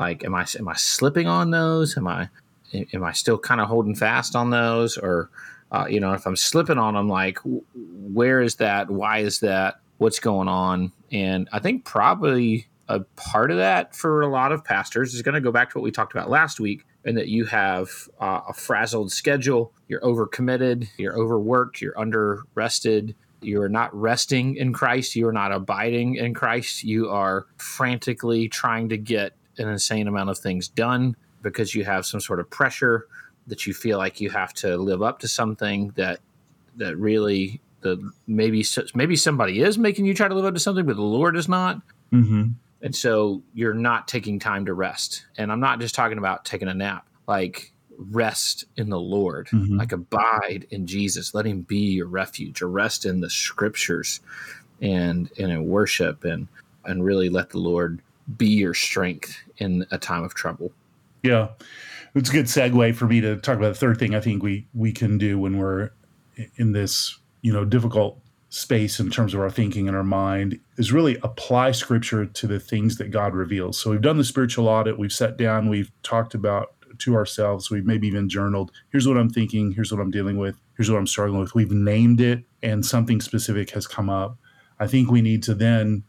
like, 0.00 0.24
am 0.24 0.34
I 0.34 0.46
am 0.58 0.66
I 0.66 0.74
slipping 0.74 1.28
on 1.28 1.50
those? 1.50 1.96
Am 1.96 2.08
I 2.08 2.28
am 2.92 3.04
I 3.04 3.12
still 3.12 3.38
kind 3.38 3.60
of 3.60 3.68
holding 3.68 3.94
fast 3.94 4.34
on 4.34 4.50
those? 4.50 4.96
Or, 4.96 5.30
uh, 5.70 5.86
you 5.88 6.00
know, 6.00 6.14
if 6.14 6.26
I'm 6.26 6.36
slipping 6.36 6.78
on 6.78 6.94
them, 6.94 7.08
like, 7.08 7.38
where 7.74 8.40
is 8.40 8.56
that? 8.56 8.90
Why 8.90 9.18
is 9.18 9.40
that? 9.40 9.80
What's 9.98 10.18
going 10.18 10.48
on? 10.48 10.92
And 11.12 11.48
I 11.52 11.58
think 11.58 11.84
probably 11.84 12.66
a 12.88 13.00
part 13.16 13.50
of 13.50 13.58
that 13.58 13.94
for 13.94 14.22
a 14.22 14.28
lot 14.28 14.52
of 14.52 14.64
pastors 14.64 15.14
is 15.14 15.22
going 15.22 15.34
to 15.34 15.40
go 15.40 15.52
back 15.52 15.70
to 15.70 15.78
what 15.78 15.84
we 15.84 15.90
talked 15.90 16.12
about 16.12 16.30
last 16.30 16.58
week, 16.58 16.86
and 17.04 17.16
that 17.16 17.28
you 17.28 17.44
have 17.44 17.90
uh, 18.20 18.40
a 18.48 18.54
frazzled 18.54 19.12
schedule, 19.12 19.72
you're 19.86 20.00
overcommitted, 20.00 20.88
you're 20.96 21.16
overworked, 21.16 21.80
you're 21.80 21.98
under 21.98 22.42
rested, 22.54 23.14
you 23.42 23.60
are 23.62 23.68
not 23.68 23.94
resting 23.94 24.56
in 24.56 24.72
Christ. 24.72 25.16
You 25.16 25.28
are 25.28 25.32
not 25.32 25.52
abiding 25.52 26.16
in 26.16 26.34
Christ. 26.34 26.84
You 26.84 27.08
are 27.08 27.46
frantically 27.56 28.48
trying 28.48 28.90
to 28.90 28.98
get 28.98 29.32
an 29.60 29.68
insane 29.68 30.08
amount 30.08 30.30
of 30.30 30.38
things 30.38 30.68
done 30.68 31.16
because 31.42 31.74
you 31.74 31.84
have 31.84 32.04
some 32.06 32.20
sort 32.20 32.40
of 32.40 32.50
pressure 32.50 33.06
that 33.46 33.66
you 33.66 33.74
feel 33.74 33.98
like 33.98 34.20
you 34.20 34.30
have 34.30 34.52
to 34.54 34.76
live 34.76 35.02
up 35.02 35.18
to 35.20 35.28
something 35.28 35.92
that 35.96 36.20
that 36.76 36.96
really 36.96 37.60
the 37.80 38.12
maybe 38.26 38.64
maybe 38.94 39.16
somebody 39.16 39.60
is 39.60 39.78
making 39.78 40.04
you 40.04 40.14
try 40.14 40.28
to 40.28 40.34
live 40.34 40.44
up 40.44 40.54
to 40.54 40.60
something, 40.60 40.86
but 40.86 40.96
the 40.96 41.02
Lord 41.02 41.36
is 41.36 41.48
not. 41.48 41.80
Mm-hmm. 42.12 42.50
And 42.82 42.96
so 42.96 43.42
you're 43.54 43.74
not 43.74 44.08
taking 44.08 44.38
time 44.38 44.66
to 44.66 44.74
rest. 44.74 45.26
And 45.36 45.52
I'm 45.52 45.60
not 45.60 45.80
just 45.80 45.94
talking 45.94 46.18
about 46.18 46.44
taking 46.44 46.68
a 46.68 46.74
nap, 46.74 47.06
like 47.26 47.72
rest 47.98 48.64
in 48.76 48.88
the 48.88 49.00
Lord, 49.00 49.48
mm-hmm. 49.48 49.76
like 49.76 49.92
abide 49.92 50.66
in 50.70 50.86
Jesus, 50.86 51.34
let 51.34 51.46
Him 51.46 51.62
be 51.62 51.92
your 51.92 52.06
refuge, 52.06 52.62
or 52.62 52.68
rest 52.68 53.04
in 53.04 53.20
the 53.20 53.30
Scriptures, 53.30 54.20
and 54.80 55.30
and 55.38 55.52
in 55.52 55.68
worship, 55.68 56.24
and 56.24 56.48
and 56.84 57.04
really 57.04 57.28
let 57.28 57.50
the 57.50 57.58
Lord 57.58 58.00
be 58.36 58.48
your 58.48 58.74
strength 58.74 59.36
in 59.58 59.86
a 59.90 59.98
time 59.98 60.24
of 60.24 60.34
trouble. 60.34 60.72
Yeah. 61.22 61.48
It's 62.14 62.30
a 62.30 62.32
good 62.32 62.46
segue 62.46 62.94
for 62.94 63.06
me 63.06 63.20
to 63.20 63.36
talk 63.36 63.56
about 63.56 63.68
the 63.68 63.78
third 63.78 63.98
thing 63.98 64.14
I 64.14 64.20
think 64.20 64.42
we 64.42 64.66
we 64.74 64.92
can 64.92 65.18
do 65.18 65.38
when 65.38 65.58
we're 65.58 65.90
in 66.56 66.72
this, 66.72 67.18
you 67.42 67.52
know, 67.52 67.64
difficult 67.64 68.20
space 68.50 68.98
in 68.98 69.10
terms 69.10 69.32
of 69.32 69.40
our 69.40 69.50
thinking 69.50 69.86
and 69.86 69.96
our 69.96 70.02
mind 70.04 70.58
is 70.76 70.92
really 70.92 71.16
apply 71.22 71.70
scripture 71.70 72.26
to 72.26 72.46
the 72.48 72.58
things 72.58 72.98
that 72.98 73.10
God 73.10 73.32
reveals. 73.32 73.80
So 73.80 73.90
we've 73.90 74.00
done 74.00 74.18
the 74.18 74.24
spiritual 74.24 74.66
audit, 74.66 74.98
we've 74.98 75.12
sat 75.12 75.36
down, 75.36 75.68
we've 75.68 75.92
talked 76.02 76.34
about 76.34 76.74
to 76.98 77.14
ourselves, 77.14 77.70
we've 77.70 77.86
maybe 77.86 78.08
even 78.08 78.28
journaled, 78.28 78.72
here's 78.90 79.06
what 79.06 79.16
I'm 79.16 79.30
thinking, 79.30 79.70
here's 79.70 79.92
what 79.92 80.00
I'm 80.00 80.10
dealing 80.10 80.36
with, 80.36 80.56
here's 80.76 80.90
what 80.90 80.98
I'm 80.98 81.06
struggling 81.06 81.40
with. 81.40 81.54
We've 81.54 81.70
named 81.70 82.20
it 82.20 82.42
and 82.60 82.84
something 82.84 83.20
specific 83.20 83.70
has 83.70 83.86
come 83.86 84.10
up. 84.10 84.36
I 84.80 84.88
think 84.88 85.10
we 85.10 85.22
need 85.22 85.44
to 85.44 85.54
then 85.54 86.02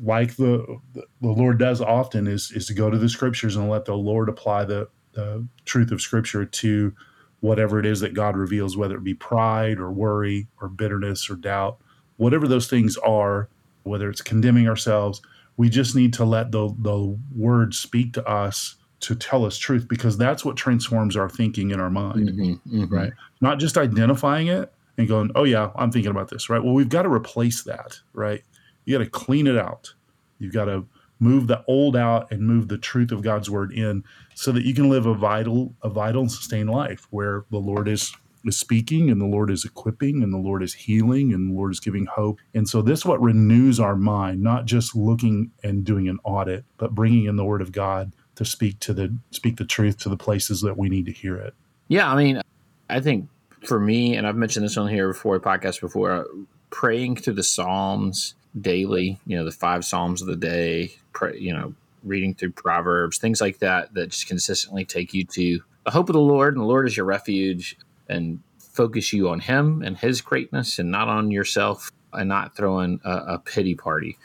like 0.00 0.36
the 0.36 0.78
the 0.92 1.28
Lord 1.28 1.58
does 1.58 1.80
often 1.80 2.26
is 2.26 2.50
is 2.52 2.66
to 2.66 2.74
go 2.74 2.90
to 2.90 2.98
the 2.98 3.08
scriptures 3.08 3.56
and 3.56 3.68
let 3.68 3.84
the 3.84 3.94
Lord 3.96 4.28
apply 4.28 4.64
the, 4.64 4.88
the 5.12 5.46
truth 5.64 5.90
of 5.90 6.00
scripture 6.00 6.44
to 6.44 6.92
whatever 7.40 7.78
it 7.78 7.86
is 7.86 8.00
that 8.00 8.14
God 8.14 8.36
reveals, 8.36 8.76
whether 8.76 8.96
it 8.96 9.04
be 9.04 9.14
pride 9.14 9.78
or 9.78 9.90
worry 9.92 10.46
or 10.60 10.68
bitterness 10.68 11.28
or 11.28 11.34
doubt, 11.34 11.78
whatever 12.16 12.46
those 12.46 12.68
things 12.68 12.96
are, 12.98 13.48
whether 13.82 14.08
it's 14.08 14.22
condemning 14.22 14.68
ourselves, 14.68 15.20
we 15.56 15.68
just 15.68 15.94
need 15.94 16.12
to 16.14 16.24
let 16.24 16.52
the 16.52 16.74
the 16.78 17.18
word 17.36 17.74
speak 17.74 18.12
to 18.14 18.26
us 18.26 18.76
to 19.00 19.16
tell 19.16 19.44
us 19.44 19.58
truth 19.58 19.88
because 19.88 20.16
that's 20.16 20.44
what 20.44 20.56
transforms 20.56 21.16
our 21.16 21.28
thinking 21.28 21.72
in 21.72 21.80
our 21.80 21.90
mind. 21.90 22.28
Mm-hmm, 22.30 22.82
mm-hmm. 22.82 22.94
Right. 22.94 23.12
Not 23.40 23.58
just 23.58 23.76
identifying 23.76 24.46
it 24.46 24.72
and 24.96 25.08
going, 25.08 25.30
oh, 25.34 25.44
yeah, 25.44 25.70
I'm 25.74 25.90
thinking 25.90 26.10
about 26.10 26.28
this, 26.28 26.48
right? 26.48 26.62
Well, 26.62 26.74
we've 26.74 26.88
got 26.88 27.02
to 27.02 27.08
replace 27.08 27.64
that, 27.64 27.98
right? 28.12 28.44
You 28.84 28.98
got 28.98 29.04
to 29.04 29.10
clean 29.10 29.46
it 29.46 29.56
out. 29.56 29.94
You've 30.38 30.52
got 30.52 30.66
to 30.66 30.86
move 31.18 31.46
the 31.46 31.64
old 31.68 31.96
out 31.96 32.30
and 32.32 32.42
move 32.42 32.66
the 32.68 32.78
truth 32.78 33.12
of 33.12 33.22
God's 33.22 33.48
word 33.48 33.72
in 33.72 34.02
so 34.34 34.50
that 34.52 34.64
you 34.64 34.74
can 34.74 34.90
live 34.90 35.06
a 35.06 35.14
vital, 35.14 35.72
a 35.82 35.88
vital 35.88 36.22
and 36.22 36.32
sustained 36.32 36.68
life 36.68 37.06
where 37.10 37.44
the 37.50 37.58
Lord 37.58 37.88
is 37.88 38.12
is 38.44 38.56
speaking 38.56 39.10
and 39.10 39.20
the 39.20 39.26
Lord 39.26 39.50
is 39.50 39.64
equipping 39.64 40.22
and 40.22 40.32
the 40.32 40.38
Lord 40.38 40.62
is 40.62 40.74
healing 40.74 41.32
and 41.32 41.50
the 41.50 41.54
Lord 41.54 41.72
is 41.72 41.80
giving 41.80 42.06
hope. 42.06 42.40
And 42.54 42.68
so 42.68 42.82
this 42.82 43.00
is 43.00 43.06
what 43.06 43.22
renews 43.22 43.78
our 43.78 43.96
mind, 43.96 44.42
not 44.42 44.66
just 44.66 44.96
looking 44.96 45.52
and 45.62 45.84
doing 45.84 46.08
an 46.08 46.18
audit, 46.24 46.64
but 46.76 46.94
bringing 46.94 47.26
in 47.26 47.36
the 47.36 47.44
word 47.44 47.62
of 47.62 47.72
God 47.72 48.12
to 48.34 48.44
speak 48.44 48.80
to 48.80 48.92
the 48.92 49.16
speak 49.30 49.56
the 49.56 49.64
truth 49.64 49.98
to 49.98 50.08
the 50.08 50.16
places 50.16 50.60
that 50.62 50.76
we 50.76 50.88
need 50.88 51.06
to 51.06 51.12
hear 51.12 51.36
it. 51.36 51.54
Yeah, 51.88 52.10
I 52.10 52.16
mean, 52.16 52.40
I 52.88 53.00
think 53.00 53.28
for 53.64 53.78
me, 53.78 54.16
and 54.16 54.26
I've 54.26 54.36
mentioned 54.36 54.64
this 54.64 54.76
on 54.76 54.88
here 54.88 55.08
before, 55.08 55.38
podcast 55.38 55.80
before, 55.80 56.26
praying 56.70 57.16
through 57.16 57.34
the 57.34 57.42
Psalms 57.42 58.34
daily, 58.60 59.18
you 59.26 59.36
know, 59.36 59.44
the 59.44 59.52
five 59.52 59.84
Psalms 59.84 60.20
of 60.20 60.28
the 60.28 60.36
day, 60.36 60.94
pray, 61.12 61.38
you 61.38 61.52
know, 61.52 61.74
reading 62.04 62.34
through 62.34 62.52
Proverbs, 62.52 63.18
things 63.18 63.40
like 63.40 63.58
that, 63.60 63.94
that 63.94 64.10
just 64.10 64.26
consistently 64.26 64.84
take 64.84 65.14
you 65.14 65.24
to 65.24 65.60
the 65.84 65.90
hope 65.90 66.08
of 66.08 66.14
the 66.14 66.20
Lord, 66.20 66.54
and 66.54 66.62
the 66.62 66.66
Lord 66.66 66.86
is 66.86 66.96
your 66.96 67.06
refuge, 67.06 67.76
and 68.08 68.40
focus 68.58 69.12
you 69.12 69.28
on 69.28 69.40
Him 69.40 69.82
and 69.82 69.96
His 69.96 70.20
greatness 70.20 70.78
and 70.78 70.90
not 70.90 71.08
on 71.08 71.30
yourself 71.30 71.90
and 72.12 72.28
not 72.28 72.56
throwing 72.56 73.00
a, 73.04 73.10
a 73.10 73.38
pity 73.38 73.74
party. 73.74 74.18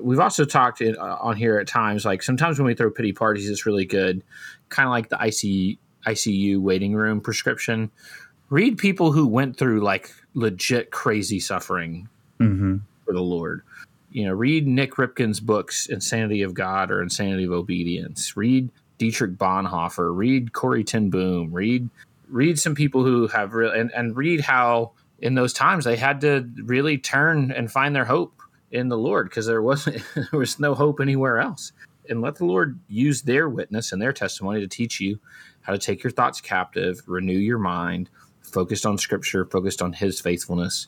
we've 0.00 0.20
also 0.20 0.44
talked 0.44 0.80
in, 0.80 0.96
uh, 0.96 1.18
on 1.20 1.36
here 1.36 1.58
at 1.58 1.68
times, 1.68 2.04
like 2.04 2.22
sometimes 2.22 2.58
when 2.58 2.66
we 2.66 2.74
throw 2.74 2.90
pity 2.90 3.12
parties, 3.12 3.48
it's 3.48 3.66
really 3.66 3.84
good, 3.84 4.22
kind 4.68 4.86
of 4.86 4.90
like 4.90 5.08
the 5.08 5.16
IC, 5.16 5.78
ICU 6.06 6.58
waiting 6.58 6.94
room 6.94 7.20
prescription. 7.20 7.90
Read 8.48 8.78
people 8.78 9.12
who 9.12 9.26
went 9.26 9.56
through 9.56 9.80
like 9.80 10.12
legit 10.34 10.90
crazy 10.90 11.40
suffering 11.40 12.08
mm-hmm. 12.40 12.76
For 13.06 13.14
the 13.14 13.22
Lord 13.22 13.62
you 14.10 14.24
know, 14.24 14.32
read 14.32 14.66
Nik 14.66 14.94
Ripken's 14.94 15.40
books, 15.40 15.86
Insanity 15.88 16.42
of 16.42 16.54
God 16.54 16.90
or 16.90 17.02
Insanity 17.02 17.44
of 17.44 17.52
Obedience. 17.52 18.36
Read 18.36 18.70
Dietrich 18.98 19.32
Bonhoeffer. 19.36 20.16
Read 20.16 20.54
Corrie 20.54 20.84
ten 20.84 21.10
Boom. 21.10 21.52
Read 21.52 21.90
read 22.30 22.58
some 22.58 22.74
people 22.74 23.04
who 23.04 23.28
have 23.28 23.54
real 23.54 23.70
and, 23.70 23.92
and 23.94 24.16
read 24.16 24.40
how 24.40 24.92
in 25.20 25.34
those 25.34 25.52
times 25.52 25.84
they 25.84 25.96
had 25.96 26.20
to 26.22 26.48
really 26.64 26.98
turn 26.98 27.52
and 27.52 27.70
find 27.70 27.94
their 27.94 28.06
hope 28.06 28.40
in 28.72 28.88
the 28.88 28.98
Lord 28.98 29.28
because 29.28 29.46
there 29.46 29.62
wasn't 29.62 30.02
there 30.14 30.40
was 30.40 30.58
no 30.58 30.74
hope 30.74 31.00
anywhere 31.00 31.38
else. 31.38 31.72
And 32.08 32.22
let 32.22 32.36
the 32.36 32.46
Lord 32.46 32.78
use 32.88 33.22
their 33.22 33.50
witness 33.50 33.92
and 33.92 34.00
their 34.00 34.14
testimony 34.14 34.60
to 34.60 34.68
teach 34.68 35.00
you 35.00 35.18
how 35.62 35.74
to 35.74 35.78
take 35.78 36.02
your 36.04 36.12
thoughts 36.12 36.40
captive, 36.40 37.02
renew 37.06 37.38
your 37.38 37.58
mind, 37.58 38.08
focused 38.42 38.86
on 38.86 38.96
Scripture, 38.96 39.44
focused 39.44 39.82
on 39.82 39.92
His 39.92 40.20
faithfulness, 40.20 40.86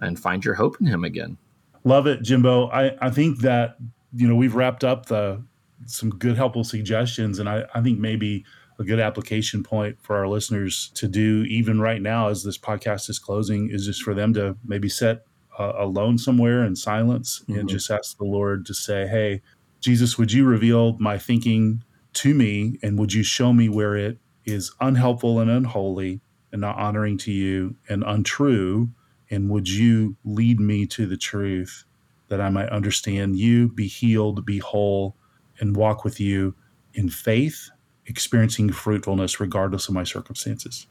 and 0.00 0.20
find 0.20 0.44
your 0.44 0.54
hope 0.54 0.76
in 0.80 0.86
Him 0.86 1.04
again. 1.04 1.38
Love 1.84 2.06
it, 2.06 2.22
Jimbo. 2.22 2.68
I, 2.68 2.96
I 3.00 3.10
think 3.10 3.40
that, 3.40 3.76
you 4.12 4.28
know, 4.28 4.34
we've 4.34 4.54
wrapped 4.54 4.84
up 4.84 5.06
the 5.06 5.42
some 5.86 6.10
good 6.10 6.36
helpful 6.36 6.64
suggestions. 6.64 7.38
And 7.38 7.48
I, 7.48 7.64
I 7.74 7.80
think 7.80 7.98
maybe 7.98 8.44
a 8.78 8.84
good 8.84 9.00
application 9.00 9.62
point 9.62 9.96
for 10.00 10.16
our 10.16 10.28
listeners 10.28 10.90
to 10.94 11.08
do 11.08 11.44
even 11.48 11.80
right 11.80 12.00
now 12.00 12.28
as 12.28 12.44
this 12.44 12.58
podcast 12.58 13.08
is 13.08 13.18
closing 13.18 13.70
is 13.70 13.86
just 13.86 14.02
for 14.02 14.14
them 14.14 14.32
to 14.34 14.56
maybe 14.64 14.88
sit 14.88 15.24
uh, 15.58 15.72
alone 15.76 16.16
somewhere 16.18 16.64
in 16.64 16.76
silence 16.76 17.42
mm-hmm. 17.42 17.60
and 17.60 17.68
just 17.68 17.90
ask 17.90 18.16
the 18.18 18.24
Lord 18.24 18.64
to 18.66 18.74
say, 18.74 19.06
Hey, 19.06 19.42
Jesus, 19.80 20.16
would 20.16 20.32
you 20.32 20.44
reveal 20.44 20.96
my 20.98 21.18
thinking 21.18 21.82
to 22.14 22.34
me 22.34 22.78
and 22.82 22.98
would 22.98 23.12
you 23.12 23.22
show 23.22 23.52
me 23.52 23.68
where 23.68 23.96
it 23.96 24.18
is 24.44 24.72
unhelpful 24.80 25.40
and 25.40 25.50
unholy 25.50 26.20
and 26.52 26.60
not 26.60 26.78
honoring 26.78 27.18
to 27.18 27.32
you 27.32 27.76
and 27.88 28.02
untrue 28.06 28.90
and 29.30 29.50
would 29.50 29.68
you 29.68 30.16
lead 30.24 30.60
me 30.60 30.86
to 30.86 31.06
the 31.06 31.16
truth 31.16 31.84
that 32.28 32.40
I 32.40 32.50
might 32.50 32.68
understand 32.68 33.36
you, 33.36 33.68
be 33.68 33.86
healed, 33.86 34.44
be 34.44 34.58
whole, 34.58 35.16
and 35.60 35.76
walk 35.76 36.04
with 36.04 36.20
you 36.20 36.54
in 36.94 37.08
faith, 37.08 37.70
experiencing 38.06 38.70
fruitfulness 38.72 39.40
regardless 39.40 39.88
of 39.88 39.94
my 39.94 40.04
circumstances? 40.04 40.86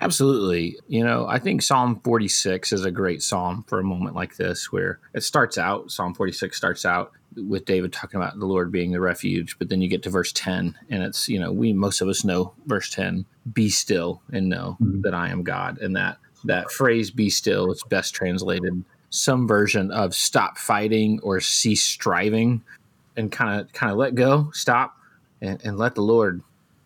Absolutely. 0.00 0.78
You 0.88 1.02
know, 1.04 1.26
I 1.26 1.38
think 1.38 1.62
Psalm 1.62 2.00
46 2.04 2.72
is 2.72 2.84
a 2.84 2.90
great 2.90 3.22
psalm 3.22 3.64
for 3.66 3.80
a 3.80 3.84
moment 3.84 4.14
like 4.14 4.36
this, 4.36 4.70
where 4.70 4.98
it 5.14 5.22
starts 5.22 5.56
out, 5.56 5.90
Psalm 5.90 6.14
46 6.14 6.54
starts 6.54 6.84
out 6.84 7.12
with 7.34 7.64
David 7.64 7.92
talking 7.92 8.20
about 8.20 8.38
the 8.38 8.46
Lord 8.46 8.70
being 8.70 8.92
the 8.92 9.00
refuge, 9.00 9.58
but 9.58 9.68
then 9.68 9.80
you 9.80 9.88
get 9.88 10.02
to 10.02 10.10
verse 10.10 10.32
10, 10.32 10.76
and 10.90 11.02
it's, 11.02 11.28
you 11.28 11.38
know, 11.38 11.52
we, 11.52 11.72
most 11.72 12.00
of 12.00 12.08
us 12.08 12.24
know 12.24 12.52
verse 12.66 12.90
10 12.90 13.24
be 13.52 13.70
still 13.70 14.22
and 14.32 14.48
know 14.48 14.76
mm-hmm. 14.82 15.00
that 15.02 15.14
I 15.14 15.28
am 15.28 15.42
God. 15.42 15.78
And 15.78 15.96
that 15.96 16.18
that 16.46 16.70
phrase 16.70 17.10
be 17.10 17.30
still 17.30 17.70
it's 17.70 17.84
best 17.84 18.14
translated 18.14 18.84
some 19.10 19.46
version 19.46 19.90
of 19.90 20.14
stop 20.14 20.58
fighting 20.58 21.20
or 21.22 21.40
cease 21.40 21.82
striving 21.82 22.62
and 23.16 23.32
kind 23.32 23.60
of 23.60 23.72
kind 23.72 23.92
of 23.92 23.98
let 23.98 24.14
go 24.14 24.50
stop 24.52 24.96
and, 25.40 25.64
and 25.64 25.78
let 25.78 25.94
the 25.94 26.02
lord 26.02 26.42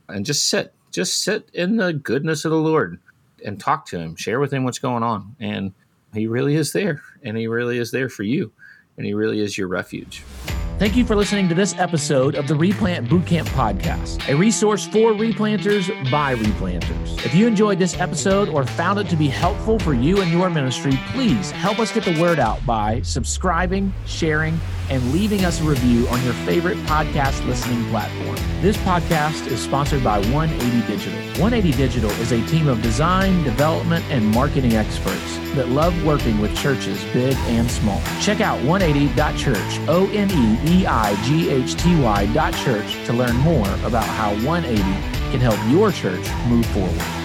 and 0.08 0.26
just 0.26 0.48
sit 0.48 0.74
just 0.90 1.22
sit 1.22 1.48
in 1.54 1.76
the 1.76 1.92
goodness 1.92 2.44
of 2.44 2.50
the 2.50 2.56
lord 2.56 2.98
and 3.44 3.60
talk 3.60 3.86
to 3.86 3.98
him 3.98 4.16
share 4.16 4.40
with 4.40 4.52
him 4.52 4.64
what's 4.64 4.78
going 4.78 5.02
on. 5.02 5.34
And 5.40 5.72
he 6.14 6.26
really 6.26 6.56
is 6.56 6.72
there 6.72 7.02
and 7.22 7.36
he 7.36 7.46
really 7.46 7.78
is 7.78 7.90
there 7.90 8.08
for 8.08 8.22
you 8.22 8.52
and 8.96 9.06
he 9.06 9.14
really 9.14 9.40
is 9.40 9.56
your 9.56 9.68
refuge 9.68 10.24
Thank 10.80 10.96
you 10.96 11.04
for 11.04 11.14
listening 11.14 11.46
to 11.50 11.54
this 11.54 11.78
episode 11.78 12.36
of 12.36 12.48
the 12.48 12.54
Replant 12.54 13.06
Bootcamp 13.06 13.46
Podcast, 13.48 14.26
a 14.32 14.34
resource 14.34 14.86
for 14.86 15.12
replanters 15.12 15.90
by 16.10 16.34
replanters. 16.36 17.22
If 17.22 17.34
you 17.34 17.46
enjoyed 17.46 17.78
this 17.78 18.00
episode 18.00 18.48
or 18.48 18.64
found 18.64 18.98
it 18.98 19.06
to 19.10 19.16
be 19.16 19.28
helpful 19.28 19.78
for 19.78 19.92
you 19.92 20.22
and 20.22 20.30
your 20.32 20.48
ministry, 20.48 20.98
please 21.08 21.50
help 21.50 21.80
us 21.80 21.92
get 21.92 22.04
the 22.04 22.18
word 22.18 22.38
out 22.38 22.64
by 22.64 23.02
subscribing, 23.02 23.92
sharing, 24.06 24.58
and 24.88 25.12
leaving 25.12 25.44
us 25.44 25.60
a 25.60 25.64
review 25.64 26.08
on 26.08 26.24
your 26.24 26.32
favorite 26.32 26.78
podcast 26.78 27.46
listening 27.46 27.84
platform. 27.90 28.36
This 28.62 28.78
podcast 28.78 29.46
is 29.48 29.62
sponsored 29.62 30.02
by 30.02 30.18
180 30.30 30.86
Digital. 30.86 31.18
180 31.40 31.76
Digital 31.76 32.10
is 32.12 32.32
a 32.32 32.44
team 32.46 32.68
of 32.68 32.80
design, 32.80 33.44
development, 33.44 34.04
and 34.10 34.26
marketing 34.26 34.74
experts 34.74 35.38
that 35.54 35.68
love 35.68 35.94
working 36.04 36.40
with 36.40 36.56
churches 36.56 37.02
big 37.12 37.36
and 37.48 37.70
small. 37.70 38.00
Check 38.20 38.40
out 38.40 38.58
180.church, 38.60 39.88
O 39.88 40.10
N 40.12 40.30
E 40.30 40.69
E 40.70 40.86
I 40.86 41.20
G 41.24 41.50
H 41.50 41.74
T 41.74 42.00
Y 42.00 42.26
dot 42.32 42.54
church 42.54 42.94
to 43.06 43.12
learn 43.12 43.36
more 43.38 43.68
about 43.84 44.04
how 44.04 44.30
180 44.46 44.80
can 45.32 45.40
help 45.40 45.58
your 45.68 45.90
church 45.90 46.24
move 46.46 46.64
forward. 46.66 47.19